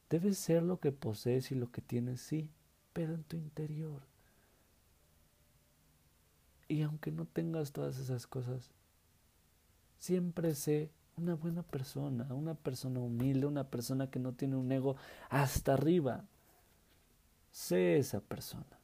[0.10, 2.50] Debe ser lo que posees y lo que tienes, sí,
[2.94, 4.02] pero en tu interior.
[6.68, 8.72] Y aunque no tengas todas esas cosas,
[10.00, 14.96] siempre sé una buena persona, una persona humilde, una persona que no tiene un ego
[15.30, 16.26] hasta arriba.
[17.52, 18.80] Sé esa persona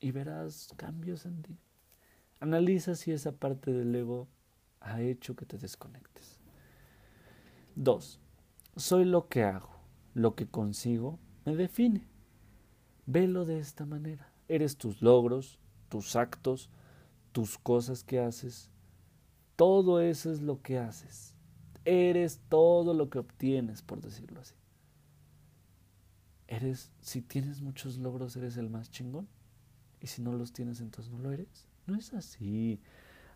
[0.00, 1.56] y verás cambios en ti.
[2.40, 4.28] Analiza si esa parte del ego
[4.80, 6.38] ha hecho que te desconectes.
[7.76, 8.20] Dos,
[8.76, 9.70] soy lo que hago,
[10.14, 12.08] lo que consigo me define.
[13.06, 14.32] Velo de esta manera.
[14.48, 16.70] Eres tus logros, tus actos,
[17.32, 18.70] tus cosas que haces.
[19.54, 21.34] Todo eso es lo que haces.
[21.84, 24.54] Eres todo lo que obtienes, por decirlo así.
[26.48, 29.28] Eres, si tienes muchos logros, eres el más chingón.
[30.00, 31.66] Y si no los tienes, entonces no lo eres.
[31.86, 32.80] No es así.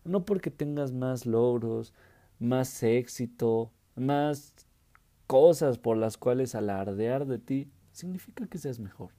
[0.03, 1.93] No porque tengas más logros,
[2.39, 4.53] más éxito, más
[5.27, 9.11] cosas por las cuales alardear de ti, significa que seas mejor.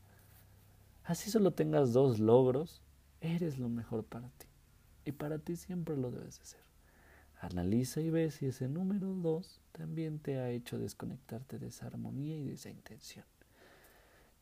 [1.05, 2.83] Así solo tengas dos logros,
[3.21, 4.47] eres lo mejor para ti.
[5.05, 6.61] Y para ti siempre lo debes de ser.
[7.41, 12.37] Analiza y ve si ese número dos también te ha hecho desconectarte de esa armonía
[12.37, 13.25] y de esa intención.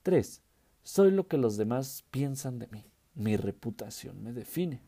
[0.03, 0.43] 3.
[0.83, 2.85] Soy lo que los demás piensan de mí.
[3.15, 4.83] Mi reputación me define.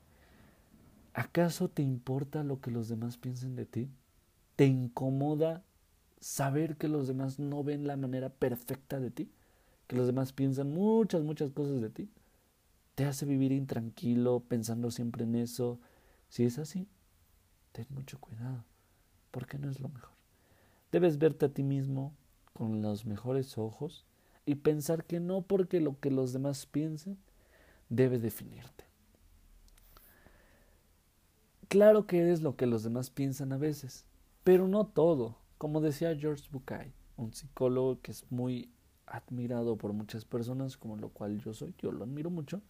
[1.12, 3.88] ¿Acaso te importa lo que los demás piensen de ti?
[4.56, 5.62] ¿Te incomoda
[6.20, 9.30] saber que los demás no ven la manera perfecta de ti?
[9.86, 12.10] ¿Que los demás piensan muchas, muchas cosas de ti?
[12.96, 15.78] ¿Te hace vivir intranquilo pensando siempre en eso?
[16.28, 16.88] Si es así,
[17.72, 18.64] ten mucho cuidado,
[19.30, 20.14] porque no es lo mejor.
[20.90, 22.12] Debes verte a ti mismo
[22.52, 24.06] con los mejores ojos
[24.46, 27.18] y pensar que no porque lo que los demás piensen
[27.88, 28.84] debe definirte.
[31.68, 34.04] Claro que eres lo que los demás piensan a veces,
[34.44, 35.38] pero no todo.
[35.58, 38.70] Como decía George Bucay, un psicólogo que es muy
[39.06, 42.62] admirado por muchas personas, como lo cual yo soy, yo lo admiro mucho.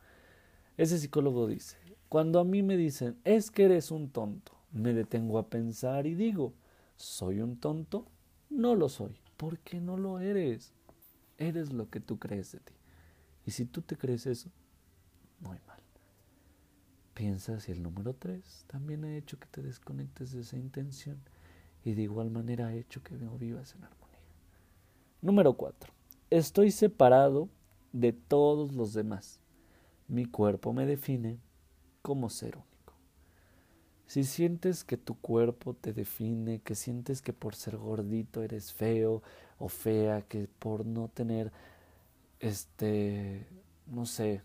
[0.77, 1.77] Ese psicólogo dice,
[2.09, 6.15] cuando a mí me dicen, es que eres un tonto, me detengo a pensar y
[6.15, 6.53] digo,
[6.97, 8.07] ¿soy un tonto?
[8.51, 10.73] No lo soy, porque no lo eres.
[11.39, 12.75] Eres lo que tú crees de ti.
[13.47, 14.51] Y si tú te crees eso,
[15.41, 15.81] muy mal.
[17.15, 21.19] Piensa si el número 3 también ha hecho que te desconectes de esa intención
[21.85, 24.19] y de igual manera ha hecho que no vivas en armonía.
[25.23, 25.93] Número 4.
[26.31, 27.49] Estoy separado
[27.93, 29.39] de todos los demás.
[30.09, 31.39] Mi cuerpo me define
[32.03, 32.95] como ser único.
[34.07, 39.23] Si sientes que tu cuerpo te define, que sientes que por ser gordito eres feo
[39.59, 41.53] o fea, que por no tener
[42.41, 43.47] este
[43.87, 44.43] no sé,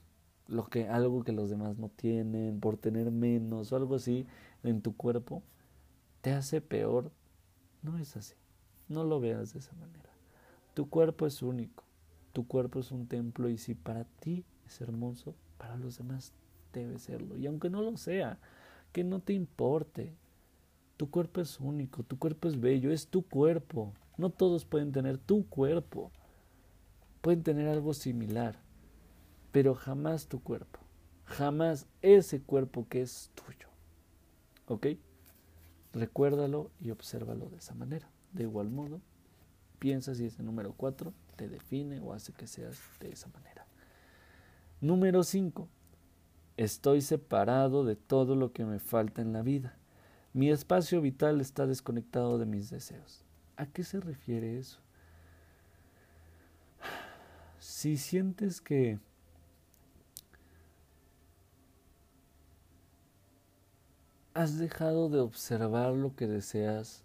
[0.47, 4.25] lo que algo que los demás no tienen, por tener menos o algo así
[4.63, 5.43] en tu cuerpo,
[6.21, 7.11] te hace peor.
[7.81, 8.35] No es así.
[8.87, 10.09] No lo veas de esa manera.
[10.73, 11.83] Tu cuerpo es único.
[12.33, 16.33] Tu cuerpo es un templo y si para ti es hermoso, para los demás
[16.73, 17.37] debe serlo.
[17.37, 18.39] Y aunque no lo sea,
[18.91, 20.13] que no te importe.
[20.97, 23.93] Tu cuerpo es único, tu cuerpo es bello, es tu cuerpo.
[24.19, 26.11] No todos pueden tener tu cuerpo.
[27.21, 28.59] Pueden tener algo similar,
[29.53, 30.81] pero jamás tu cuerpo,
[31.23, 33.69] jamás ese cuerpo que es tuyo.
[34.67, 34.87] ¿Ok?
[35.93, 38.09] Recuérdalo y obsérvalo de esa manera.
[38.33, 38.99] De igual modo,
[39.79, 43.65] piensa si ese número 4 te define o hace que seas de esa manera.
[44.81, 45.69] Número 5.
[46.57, 49.77] Estoy separado de todo lo que me falta en la vida.
[50.33, 53.23] Mi espacio vital está desconectado de mis deseos.
[53.59, 54.79] ¿A qué se refiere eso?
[57.59, 58.99] Si sientes que
[64.33, 67.03] has dejado de observar lo que deseas,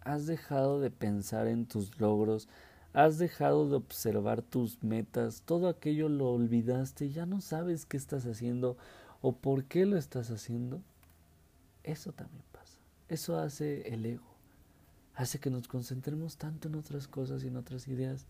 [0.00, 2.48] has dejado de pensar en tus logros,
[2.92, 8.26] has dejado de observar tus metas, todo aquello lo olvidaste, ya no sabes qué estás
[8.26, 8.76] haciendo
[9.20, 10.82] o por qué lo estás haciendo,
[11.84, 12.80] eso también pasa.
[13.08, 14.35] Eso hace el ego,
[15.16, 18.26] hace que nos concentremos tanto en otras cosas y en otras ideas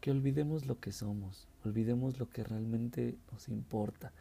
[0.00, 4.12] que olvidemos lo que somos, olvidemos lo que realmente nos importa,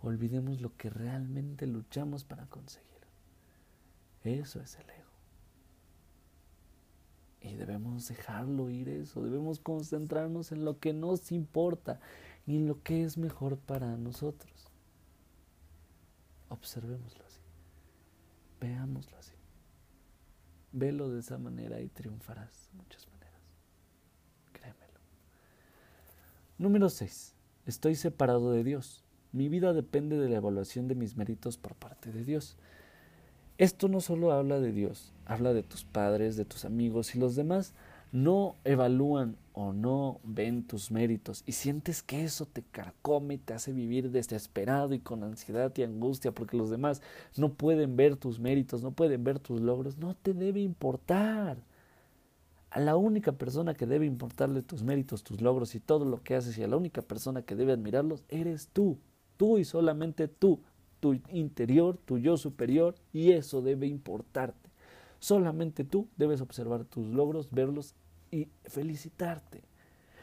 [0.00, 2.84] olvidemos lo que realmente luchamos para conseguir.
[4.22, 5.04] Eso es el ego.
[7.40, 12.00] Y debemos dejarlo ir eso, debemos concentrarnos en lo que nos importa
[12.46, 14.52] y en lo que es mejor para nosotros.
[16.48, 17.40] Observémoslo así,
[18.60, 19.34] veámoslo así.
[20.76, 23.40] Velo de esa manera y triunfarás de muchas maneras.
[24.52, 24.98] Créemelo.
[26.58, 27.32] Número 6.
[27.64, 29.04] Estoy separado de Dios.
[29.30, 32.56] Mi vida depende de la evaluación de mis méritos por parte de Dios.
[33.56, 37.36] Esto no solo habla de Dios, habla de tus padres, de tus amigos y los
[37.36, 37.72] demás
[38.14, 43.72] no evalúan o no ven tus méritos y sientes que eso te carcome te hace
[43.72, 47.02] vivir desesperado y con ansiedad y angustia porque los demás
[47.36, 51.58] no pueden ver tus méritos, no pueden ver tus logros, no te debe importar.
[52.70, 56.36] A la única persona que debe importarle tus méritos, tus logros y todo lo que
[56.36, 58.96] haces y a la única persona que debe admirarlos eres tú,
[59.36, 60.60] tú y solamente tú,
[61.00, 64.70] tu interior, tu yo superior y eso debe importarte.
[65.18, 67.96] Solamente tú debes observar tus logros, verlos
[68.34, 69.62] y felicitarte.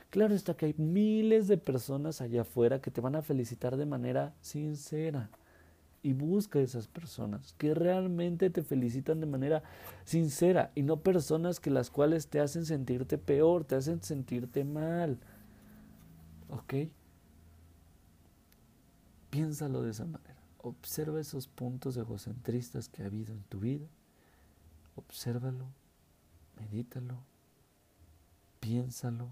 [0.10, 3.86] Claro está que hay miles de personas allá afuera que te van a felicitar de
[3.86, 5.30] manera sincera.
[6.04, 9.64] Y busca esas personas que realmente te felicitan de manera
[10.04, 15.20] sincera y no personas que las cuales te hacen sentirte peor, te hacen sentirte mal.
[16.50, 16.74] ¿Ok?
[19.30, 20.42] Piénsalo de esa manera.
[20.58, 23.88] Observa esos puntos egocentristas que ha habido en tu vida.
[24.96, 25.68] Obsérvalo,
[26.60, 27.31] medítalo,
[28.62, 29.28] piénsalo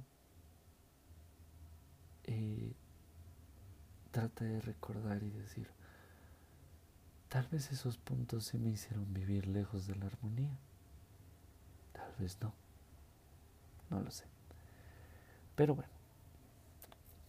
[2.27, 2.75] y
[4.11, 5.69] trata de recordar y decir,
[7.29, 10.57] tal vez esos puntos sí me hicieron vivir lejos de la armonía,
[11.93, 12.53] tal vez no,
[13.89, 14.25] no lo sé.
[15.55, 15.91] Pero bueno,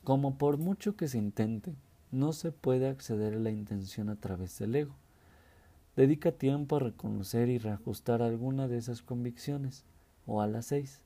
[0.02, 1.74] como por mucho que se intente,
[2.10, 4.96] no se puede acceder a la intención a través del ego.
[5.96, 9.84] Dedica tiempo a reconocer y reajustar alguna de esas convicciones,
[10.26, 11.02] o a las seis.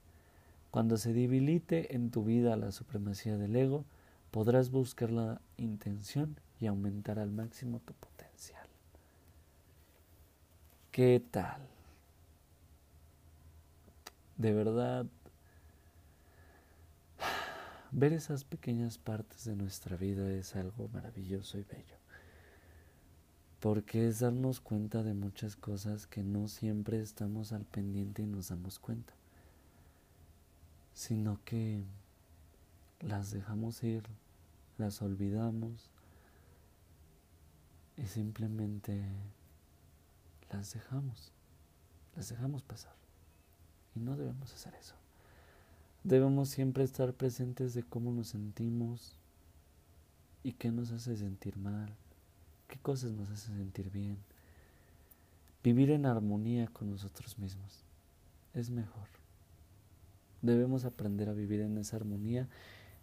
[0.75, 3.85] Cuando se debilite en tu vida la supremacía del ego,
[4.33, 8.67] podrás buscar la intención y aumentar al máximo tu potencial.
[10.91, 11.61] ¿Qué tal?
[14.37, 15.07] De verdad,
[17.93, 21.99] ver esas pequeñas partes de nuestra vida es algo maravilloso y bello.
[23.61, 28.49] Porque es darnos cuenta de muchas cosas que no siempre estamos al pendiente y nos
[28.49, 29.15] damos cuenta
[30.95, 31.83] sino que
[33.01, 34.05] las dejamos ir,
[34.79, 35.91] las olvidamos
[37.97, 39.05] y simplemente
[40.51, 41.33] las dejamos,
[42.17, 42.95] las dejamos pasar.
[43.95, 44.95] Y no debemos hacer eso.
[46.03, 49.17] Debemos siempre estar presentes de cómo nos sentimos
[50.43, 51.95] y qué nos hace sentir mal,
[52.69, 54.19] qué cosas nos hace sentir bien.
[55.63, 57.85] Vivir en armonía con nosotros mismos
[58.53, 59.24] es mejor.
[60.45, 62.49] Debemos aprender a vivir en esa armonía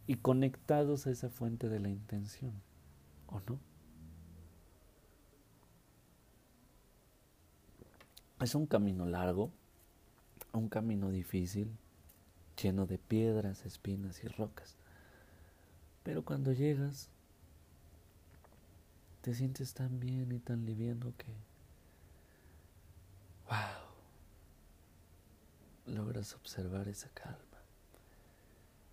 [0.05, 2.53] y conectados a esa fuente de la intención,
[3.25, 3.57] ¿o no?
[8.41, 9.49] Es un camino largo,
[10.53, 11.71] un camino difícil,
[12.61, 14.75] lleno de piedras, espinas y rocas.
[16.03, 17.09] Pero cuando llegas,
[19.23, 21.33] te sientes tan bien y tan liviano que,
[23.49, 23.80] wow,
[25.91, 27.61] logras observar esa calma,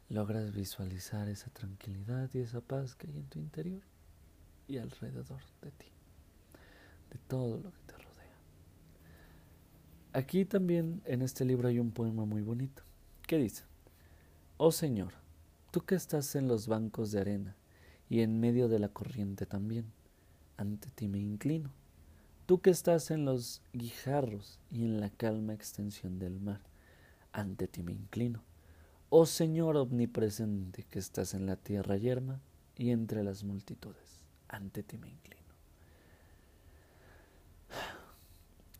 [0.09, 3.83] logras visualizar esa tranquilidad y esa paz que hay en tu interior
[4.67, 5.87] y alrededor de ti,
[7.11, 8.39] de todo lo que te rodea.
[10.13, 12.83] Aquí también en este libro hay un poema muy bonito
[13.27, 13.65] que dice,
[14.57, 15.13] Oh Señor,
[15.71, 17.57] tú que estás en los bancos de arena
[18.11, 19.93] y en medio de la corriente también,
[20.57, 21.71] ante ti me inclino.
[22.47, 26.63] Tú que estás en los guijarros y en la calma extensión del mar,
[27.33, 28.43] ante ti me inclino.
[29.11, 32.41] Oh Señor omnipresente que estás en la tierra yerma
[32.77, 35.39] y entre las multitudes, ante ti me inclino.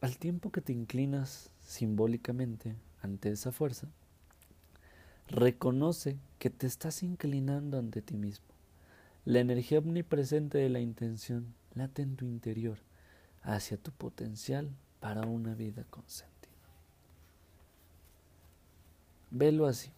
[0.01, 3.89] Al tiempo que te inclinas simbólicamente ante esa fuerza,
[5.27, 8.47] reconoce que te estás inclinando ante ti mismo.
[9.25, 12.79] La energía omnipresente de la intención late en tu interior
[13.43, 14.71] hacia tu potencial
[15.01, 16.38] para una vida consciente.
[19.31, 19.91] Velo así.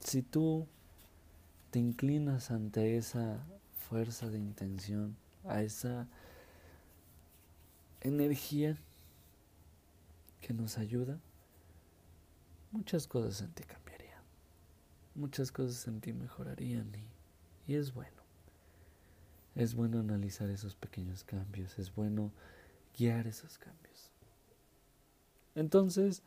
[0.00, 0.66] Si tú
[1.70, 3.38] te inclinas ante esa
[3.88, 6.06] fuerza de intención, a esa
[8.00, 8.78] energía
[10.40, 11.18] que nos ayuda,
[12.72, 14.22] muchas cosas en ti cambiarían,
[15.14, 18.22] muchas cosas en ti mejorarían y, y es bueno.
[19.54, 22.32] Es bueno analizar esos pequeños cambios, es bueno
[22.96, 24.10] guiar esos cambios.
[25.54, 26.22] Entonces,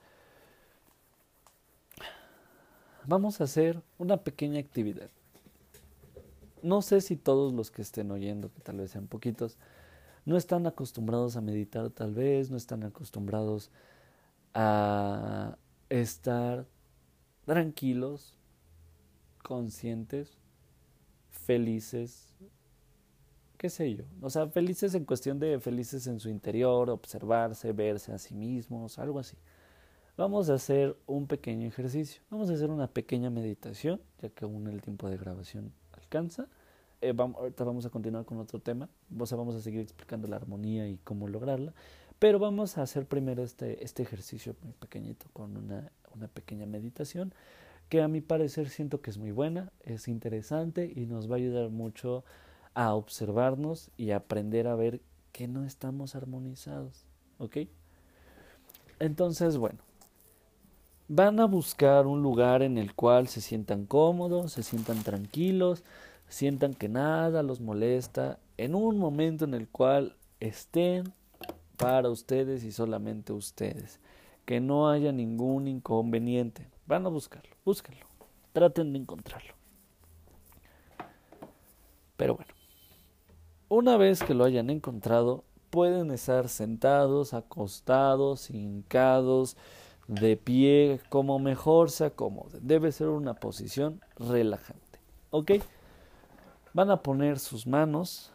[3.06, 5.10] vamos a hacer una pequeña actividad.
[6.62, 9.58] No sé si todos los que estén oyendo, que tal vez sean poquitos,
[10.26, 13.70] no están acostumbrados a meditar tal vez, no están acostumbrados
[14.56, 15.58] a
[15.90, 16.66] estar
[17.46, 18.34] tranquilos,
[19.44, 20.38] conscientes,
[21.30, 22.34] felices,
[23.66, 28.12] qué sé yo, o sea, felices en cuestión de felices en su interior, observarse, verse
[28.12, 29.36] a sí mismos, algo así.
[30.16, 32.22] vamos a hacer un pequeño ejercicio.
[32.30, 36.48] Vamos a hacer una pequeña meditación, ya que aún el tiempo de grabación alcanza.
[37.02, 38.88] Eh, vamos, a continuar con otro tema.
[39.10, 41.74] Vamos a seguir explicando la armonía y cómo lograrla.
[42.20, 47.34] Pero vamos a hacer primero este, este ejercicio muy pequeñito con una, una pequeña meditación
[47.90, 51.38] que a mi parecer siento que es muy buena, es interesante y nos va a
[51.38, 52.24] ayudar mucho
[52.76, 55.02] a observarnos y aprender a ver
[55.32, 57.06] que no estamos armonizados.
[57.40, 57.58] ¿Ok?
[59.00, 59.80] Entonces, bueno,
[61.08, 65.84] van a buscar un lugar en el cual se sientan cómodos, se sientan tranquilos,
[66.28, 71.14] sientan que nada los molesta, en un momento en el cual estén
[71.78, 74.00] para ustedes y solamente ustedes,
[74.46, 76.68] que no haya ningún inconveniente.
[76.88, 78.06] Van a buscarlo, búsquenlo,
[78.54, 79.54] traten de encontrarlo.
[82.16, 82.55] Pero bueno,
[83.76, 89.58] una vez que lo hayan encontrado, pueden estar sentados, acostados, hincados,
[90.08, 92.60] de pie, como mejor se acomode.
[92.62, 95.00] Debe ser una posición relajante.
[95.30, 95.52] ¿Ok?
[96.74, 98.32] Van a poner sus manos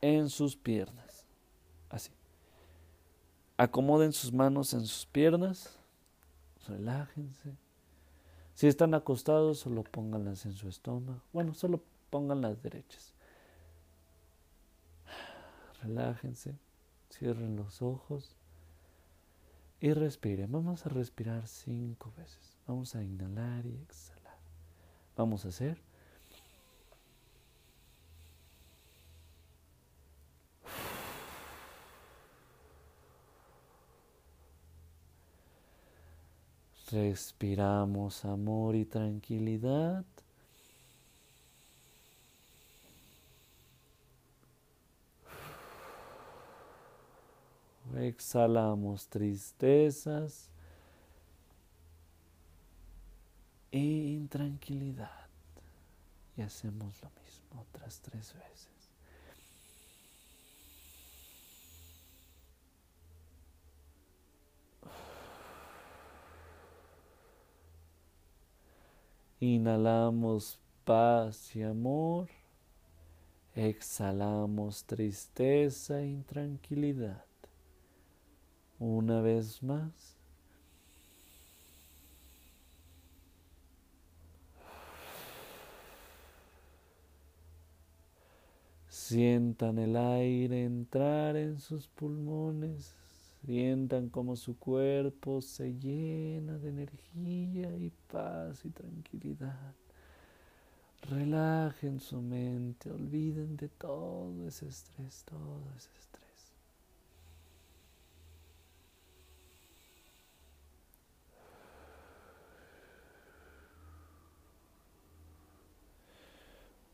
[0.00, 1.26] en sus piernas.
[1.88, 2.10] Así.
[3.56, 5.78] Acomoden sus manos en sus piernas.
[6.66, 7.56] Relájense.
[8.54, 11.20] Si están acostados, solo pónganlas en su estómago.
[11.32, 11.80] Bueno, solo
[12.14, 13.12] pongan las derechas.
[15.82, 16.56] Relájense.
[17.10, 18.36] Cierren los ojos.
[19.80, 20.52] Y respiren.
[20.52, 22.56] Vamos a respirar cinco veces.
[22.68, 24.38] Vamos a inhalar y exhalar.
[25.16, 25.82] Vamos a hacer.
[36.92, 40.04] Respiramos amor y tranquilidad.
[47.96, 50.50] Exhalamos tristezas
[53.70, 55.28] e intranquilidad.
[56.36, 58.74] Y hacemos lo mismo otras tres veces.
[69.40, 72.28] Inhalamos paz y amor.
[73.54, 77.24] Exhalamos tristeza e intranquilidad.
[78.86, 80.18] Una vez más.
[88.86, 92.94] Sientan el aire entrar en sus pulmones,
[93.46, 99.72] sientan como su cuerpo se llena de energía y paz y tranquilidad.
[101.08, 106.13] Relajen su mente, olviden de todo ese estrés, todo ese estrés.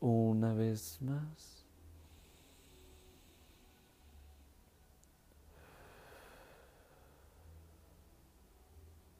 [0.01, 1.63] Una vez más.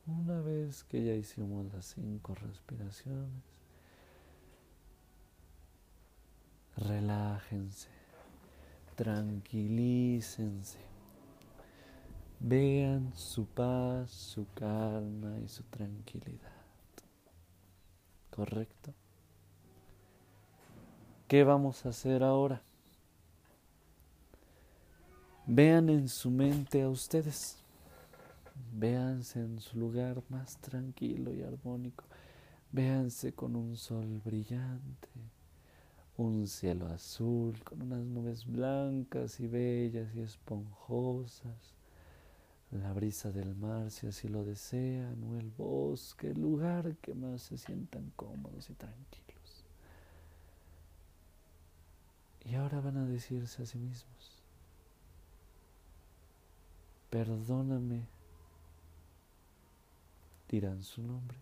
[0.07, 3.43] Una vez que ya hicimos las cinco respiraciones,
[6.75, 7.89] relájense,
[8.95, 10.79] tranquilícense,
[12.39, 16.51] vean su paz, su calma y su tranquilidad.
[18.31, 18.95] ¿Correcto?
[21.31, 22.61] ¿Qué vamos a hacer ahora?
[25.47, 27.55] Vean en su mente a ustedes.
[28.73, 32.03] Véanse en su lugar más tranquilo y armónico.
[32.73, 35.07] Véanse con un sol brillante,
[36.17, 41.75] un cielo azul, con unas nubes blancas y bellas y esponjosas,
[42.71, 47.43] la brisa del mar si así lo desean, o el bosque, el lugar que más
[47.43, 49.30] se sientan cómodos y tranquilos.
[52.45, 54.41] Y ahora van a decirse a sí mismos,
[57.09, 58.07] perdóname,
[60.49, 61.37] dirán su nombre,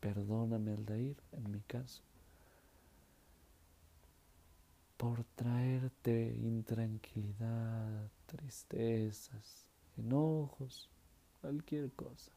[0.00, 2.02] perdóname Aldair, en mi caso,
[4.96, 9.66] por traerte intranquilidad, tristezas,
[9.96, 10.88] enojos,
[11.40, 12.30] cualquier cosa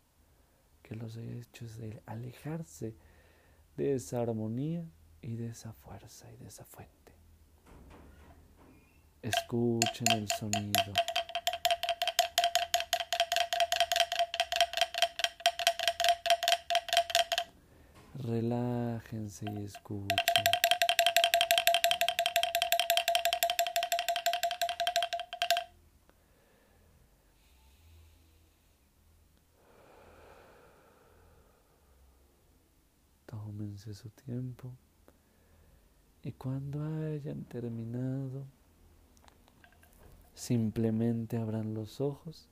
[0.82, 2.94] que los haya hecho es alejarse
[3.78, 4.86] de esa armonía
[5.22, 7.05] y de esa fuerza y de esa fuente.
[9.26, 10.94] Escuchen el sonido.
[18.20, 20.08] Relájense y escuchen.
[33.26, 34.72] Tómense su tiempo.
[36.22, 38.46] Y cuando hayan terminado,
[40.36, 42.48] simplemente abran los ojos,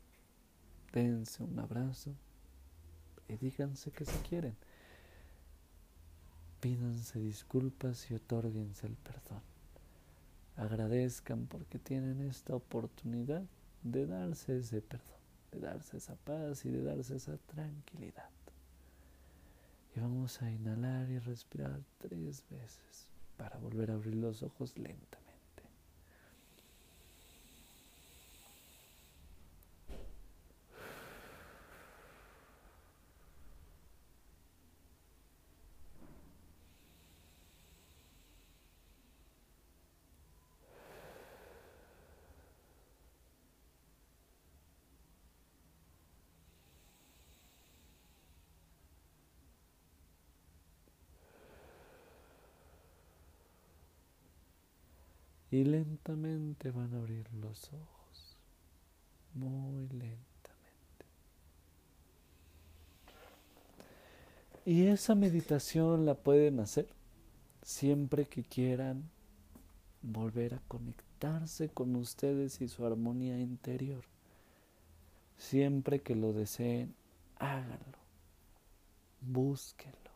[0.94, 2.16] dense un abrazo
[3.28, 4.56] y díganse que se quieren.
[6.62, 9.42] Pídanse disculpas y otórguense el perdón.
[10.56, 13.44] Agradezcan porque tienen esta oportunidad
[13.84, 15.20] de darse ese perdón,
[15.52, 18.30] de darse esa paz y de darse esa tranquilidad.
[19.96, 23.08] Y vamos a inhalar y respirar tres veces
[23.38, 25.23] para volver a abrir los ojos lentamente.
[55.54, 58.38] Y lentamente van a abrir los ojos,
[59.36, 61.06] muy lentamente.
[64.66, 66.88] Y esa meditación la pueden hacer
[67.62, 69.12] siempre que quieran
[70.02, 74.06] volver a conectarse con ustedes y su armonía interior.
[75.38, 76.96] Siempre que lo deseen,
[77.38, 78.00] háganlo,
[79.22, 80.10] búsquenlo,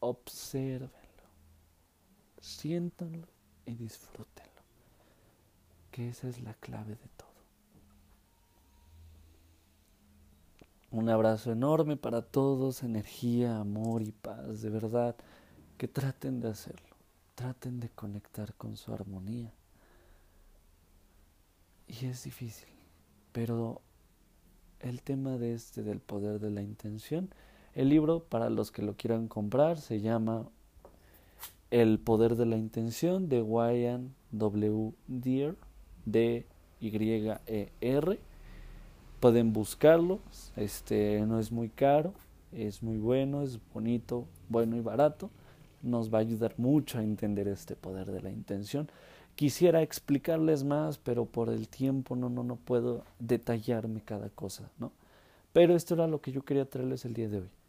[0.00, 0.90] obsérvenlo,
[2.40, 3.28] siéntanlo
[3.72, 4.62] y disfrútenlo,
[5.90, 7.32] que esa es la clave de todo.
[10.90, 15.16] Un abrazo enorme para todos, energía, amor y paz, de verdad,
[15.78, 16.94] que traten de hacerlo,
[17.34, 19.52] traten de conectar con su armonía.
[21.88, 22.68] Y es difícil,
[23.32, 23.80] pero
[24.80, 27.30] el tema de este del poder de la intención,
[27.74, 30.46] el libro para los que lo quieran comprar se llama
[31.72, 34.92] el poder de la intención de Wyan W.
[35.08, 35.56] Deer,
[36.04, 36.50] D-Y-E-R.
[39.20, 40.20] Pueden buscarlo,
[40.54, 42.12] este no es muy caro,
[42.52, 45.30] es muy bueno, es bonito, bueno y barato.
[45.80, 48.90] Nos va a ayudar mucho a entender este poder de la intención.
[49.34, 54.92] Quisiera explicarles más, pero por el tiempo no, no, no puedo detallarme cada cosa, ¿no?
[55.54, 57.61] Pero esto era lo que yo quería traerles el día de hoy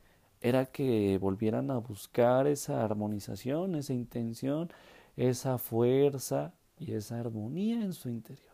[0.44, 4.70] era que volvieran a buscar esa armonización, esa intención,
[5.16, 8.52] esa fuerza y esa armonía en su interior.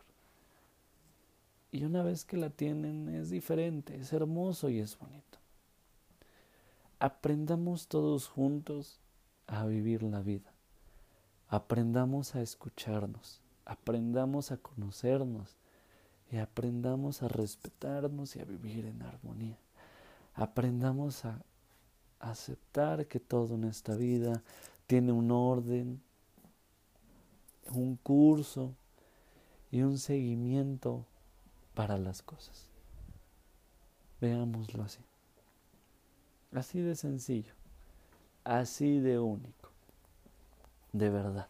[1.72, 5.38] Y una vez que la tienen es diferente, es hermoso y es bonito.
[7.00, 9.00] Aprendamos todos juntos
[9.48, 10.52] a vivir la vida.
[11.48, 15.56] Aprendamos a escucharnos, aprendamos a conocernos
[16.30, 19.58] y aprendamos a respetarnos y a vivir en armonía.
[20.34, 21.42] Aprendamos a
[22.20, 24.42] aceptar que todo en esta vida
[24.86, 26.00] tiene un orden,
[27.72, 28.74] un curso
[29.70, 31.06] y un seguimiento
[31.74, 32.66] para las cosas.
[34.20, 35.00] Veámoslo así.
[36.52, 37.54] Así de sencillo,
[38.44, 39.70] así de único,
[40.92, 41.48] de verdad.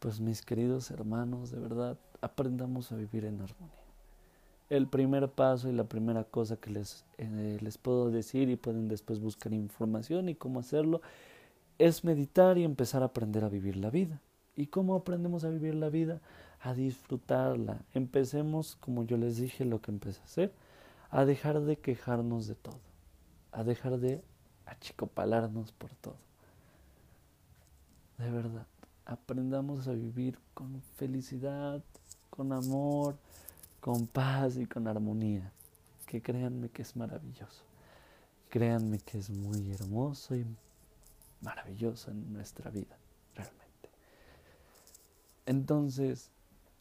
[0.00, 3.77] Pues mis queridos hermanos, de verdad, aprendamos a vivir en armonía
[4.70, 8.88] el primer paso y la primera cosa que les, eh, les puedo decir y pueden
[8.88, 11.00] después buscar información y cómo hacerlo
[11.78, 14.20] es meditar y empezar a aprender a vivir la vida.
[14.56, 16.20] ¿Y cómo aprendemos a vivir la vida?
[16.60, 17.82] A disfrutarla.
[17.94, 20.52] Empecemos, como yo les dije, lo que empecé a hacer,
[21.10, 22.80] a dejar de quejarnos de todo,
[23.52, 24.22] a dejar de
[24.66, 26.16] achicopalarnos por todo.
[28.18, 28.66] De verdad,
[29.06, 31.80] aprendamos a vivir con felicidad,
[32.30, 33.16] con amor,
[33.88, 35.50] con paz y con armonía,
[36.04, 37.62] que créanme que es maravilloso.
[38.50, 40.44] Créanme que es muy hermoso y
[41.40, 42.98] maravilloso en nuestra vida,
[43.34, 43.88] realmente.
[45.46, 46.30] Entonces,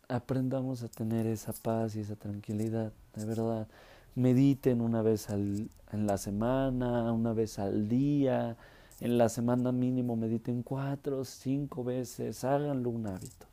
[0.10, 3.70] aprendamos a tener esa paz y esa tranquilidad, de verdad.
[4.16, 8.58] Mediten una vez en la semana, una vez al día.
[9.00, 13.48] En la semana mínimo mediten cuatro cinco veces, háganlo un hábito.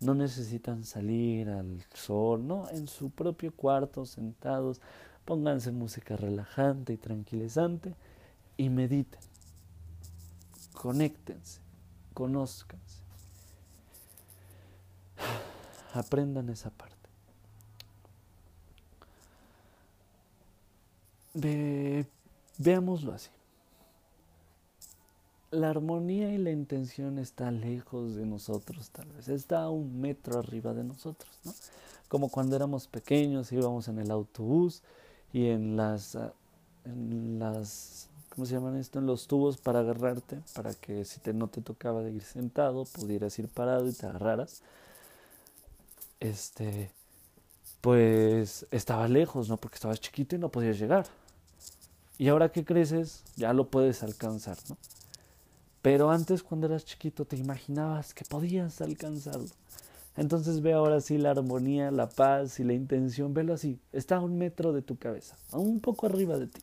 [0.00, 4.80] No necesitan salir al sol, no, en su propio cuarto, sentados,
[5.24, 7.94] pónganse música relajante y tranquilizante
[8.56, 9.20] y mediten.
[10.72, 11.60] Conéctense,
[12.14, 12.98] conózcanse.
[15.94, 16.96] Aprendan esa parte.
[22.58, 23.30] veámoslo así
[25.50, 30.38] la armonía y la intención está lejos de nosotros, tal vez, está a un metro
[30.38, 31.54] arriba de nosotros, ¿no?
[32.08, 34.82] Como cuando éramos pequeños íbamos en el autobús
[35.32, 36.16] y en las,
[36.84, 38.98] en las, ¿cómo se llaman esto?
[38.98, 42.84] En los tubos para agarrarte, para que si te, no te tocaba de ir sentado,
[42.84, 44.62] pudieras ir parado y te agarraras.
[46.20, 46.90] Este,
[47.80, 49.56] pues estaba lejos, ¿no?
[49.56, 51.06] Porque estabas chiquito y no podías llegar.
[52.16, 54.76] Y ahora que creces, ya lo puedes alcanzar, ¿no?
[55.90, 59.48] Pero antes cuando eras chiquito te imaginabas que podías alcanzarlo.
[60.18, 64.20] Entonces ve ahora sí la armonía, la paz y la intención, velo así, está a
[64.20, 66.60] un metro de tu cabeza, a un poco arriba de ti.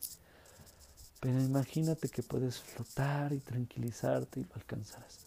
[1.18, 5.18] Pero imagínate que puedes flotar y tranquilizarte y lo alcanzarás.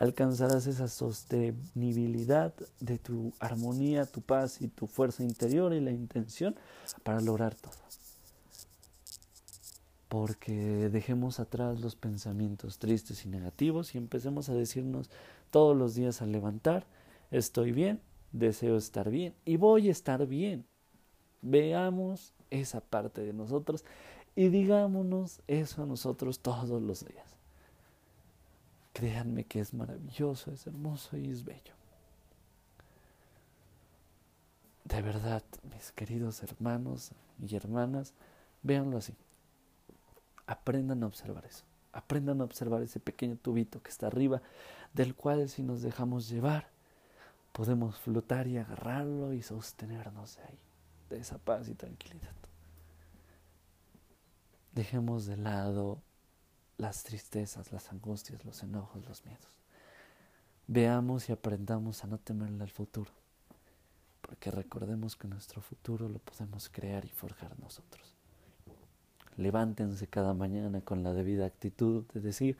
[0.00, 6.56] Alcanzarás esa sostenibilidad de tu armonía, tu paz y tu fuerza interior y la intención
[7.04, 7.88] para lograr todo.
[10.08, 15.10] Porque dejemos atrás los pensamientos tristes y negativos y empecemos a decirnos
[15.50, 16.86] todos los días al levantar,
[17.30, 18.00] estoy bien,
[18.32, 20.64] deseo estar bien y voy a estar bien.
[21.42, 23.84] Veamos esa parte de nosotros
[24.34, 27.36] y digámonos eso a nosotros todos los días.
[28.92, 31.74] Créanme que es maravilloso, es hermoso y es bello.
[34.84, 35.42] De verdad,
[35.72, 37.10] mis queridos hermanos
[37.46, 38.14] y hermanas,
[38.62, 39.14] véanlo así.
[40.48, 41.64] Aprendan a observar eso.
[41.92, 44.40] Aprendan a observar ese pequeño tubito que está arriba,
[44.94, 46.70] del cual si nos dejamos llevar,
[47.52, 50.58] podemos flotar y agarrarlo y sostenernos de ahí,
[51.10, 52.34] de esa paz y tranquilidad.
[54.72, 56.00] Dejemos de lado
[56.78, 59.58] las tristezas, las angustias, los enojos, los miedos.
[60.66, 63.10] Veamos y aprendamos a no temerle al futuro,
[64.22, 68.17] porque recordemos que nuestro futuro lo podemos crear y forjar nosotros.
[69.38, 72.58] Levántense cada mañana con la debida actitud de decir,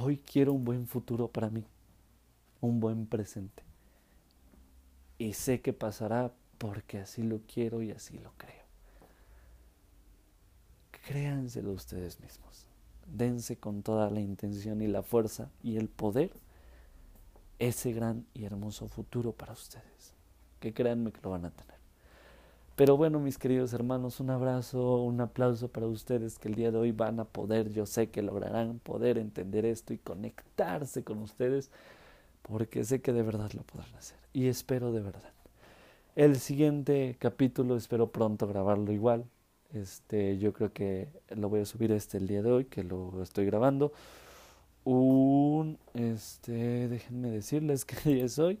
[0.00, 1.64] Hoy quiero un buen futuro para mí,
[2.60, 3.64] un buen presente.
[5.18, 8.64] Y sé que pasará porque así lo quiero y así lo creo.
[11.08, 12.64] Créanselo ustedes mismos.
[13.06, 16.30] Dense con toda la intención y la fuerza y el poder
[17.58, 20.14] ese gran y hermoso futuro para ustedes.
[20.60, 21.77] Que créanme que lo van a tener.
[22.78, 26.78] Pero bueno, mis queridos hermanos, un abrazo, un aplauso para ustedes que el día de
[26.78, 31.72] hoy van a poder, yo sé que lograrán poder entender esto y conectarse con ustedes,
[32.42, 34.16] porque sé que de verdad lo podrán hacer.
[34.32, 35.32] Y espero de verdad.
[36.14, 39.24] El siguiente capítulo espero pronto grabarlo igual.
[39.72, 43.20] Este, yo creo que lo voy a subir este el día de hoy, que lo
[43.24, 43.92] estoy grabando.
[44.84, 48.60] Un, este, déjenme decirles qué día es hoy.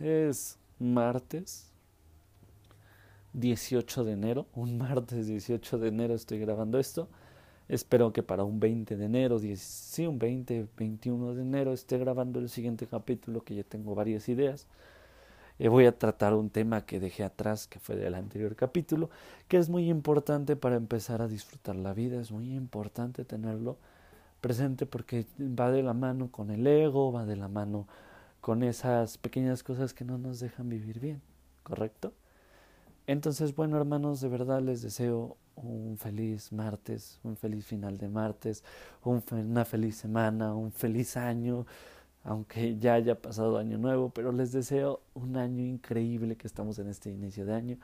[0.00, 1.71] Es martes
[3.34, 7.08] 18 de enero, un martes 18 de enero estoy grabando esto.
[7.68, 12.38] Espero que para un 20 de enero, sí, un 20, 21 de enero esté grabando
[12.40, 14.66] el siguiente capítulo que ya tengo varias ideas.
[15.58, 19.10] Eh, voy a tratar un tema que dejé atrás, que fue del anterior capítulo,
[19.48, 23.78] que es muy importante para empezar a disfrutar la vida, es muy importante tenerlo
[24.40, 27.86] presente porque va de la mano con el ego, va de la mano
[28.40, 31.22] con esas pequeñas cosas que no nos dejan vivir bien,
[31.62, 32.12] ¿correcto?
[33.06, 38.62] Entonces, bueno, hermanos, de verdad les deseo un feliz martes, un feliz final de martes,
[39.04, 41.66] una feliz semana, un feliz año,
[42.22, 46.88] aunque ya haya pasado año nuevo, pero les deseo un año increíble que estamos en
[46.88, 47.78] este inicio de año.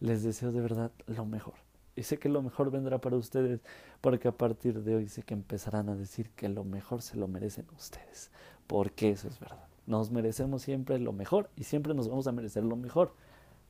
[0.00, 1.54] Les deseo de verdad lo mejor.
[1.96, 3.60] Y sé que lo mejor vendrá para ustedes,
[4.00, 7.26] porque a partir de hoy sé que empezarán a decir que lo mejor se lo
[7.26, 8.30] merecen ustedes,
[8.66, 9.66] porque eso es verdad.
[9.86, 13.14] Nos merecemos siempre lo mejor y siempre nos vamos a merecer lo mejor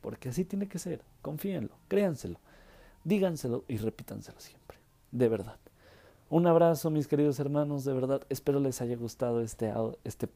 [0.01, 1.03] porque así tiene que ser.
[1.23, 2.39] Confíenlo, créanselo,
[3.05, 4.79] díganselo y repítanselo siempre.
[5.11, 5.59] De verdad.
[6.31, 8.23] Un abrazo, mis queridos hermanos, de verdad.
[8.29, 9.73] Espero les haya gustado este,
[10.05, 10.29] este,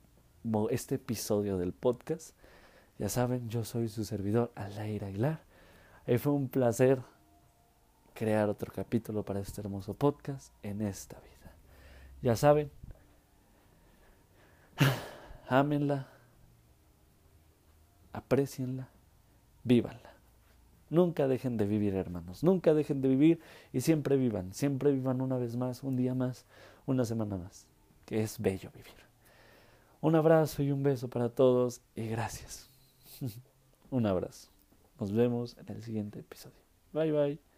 [0.71, 2.35] este episodio del podcast.
[2.99, 5.41] Ya saben, yo soy su servidor, Alaira Aguilar.
[6.07, 7.03] Y fue un placer
[8.15, 11.53] crear otro capítulo para este hermoso podcast en esta vida.
[12.23, 12.71] Ya saben,
[15.49, 16.09] ámenla,
[18.13, 18.92] aprecienla
[19.65, 20.13] vívanla.
[20.91, 22.45] Nunca dejen de vivir, hermanos.
[22.45, 23.41] Nunca dejen de vivir
[23.73, 24.53] y siempre vivan.
[24.53, 26.45] Siempre vivan una vez más, un día más,
[26.85, 27.67] una semana más.
[28.05, 28.93] Que es bello vivir.
[30.03, 32.69] Un abrazo y un beso para todos y gracias.
[33.91, 34.49] un abrazo.
[35.01, 36.59] Nos vemos en el siguiente episodio.
[36.93, 37.52] Bye bye.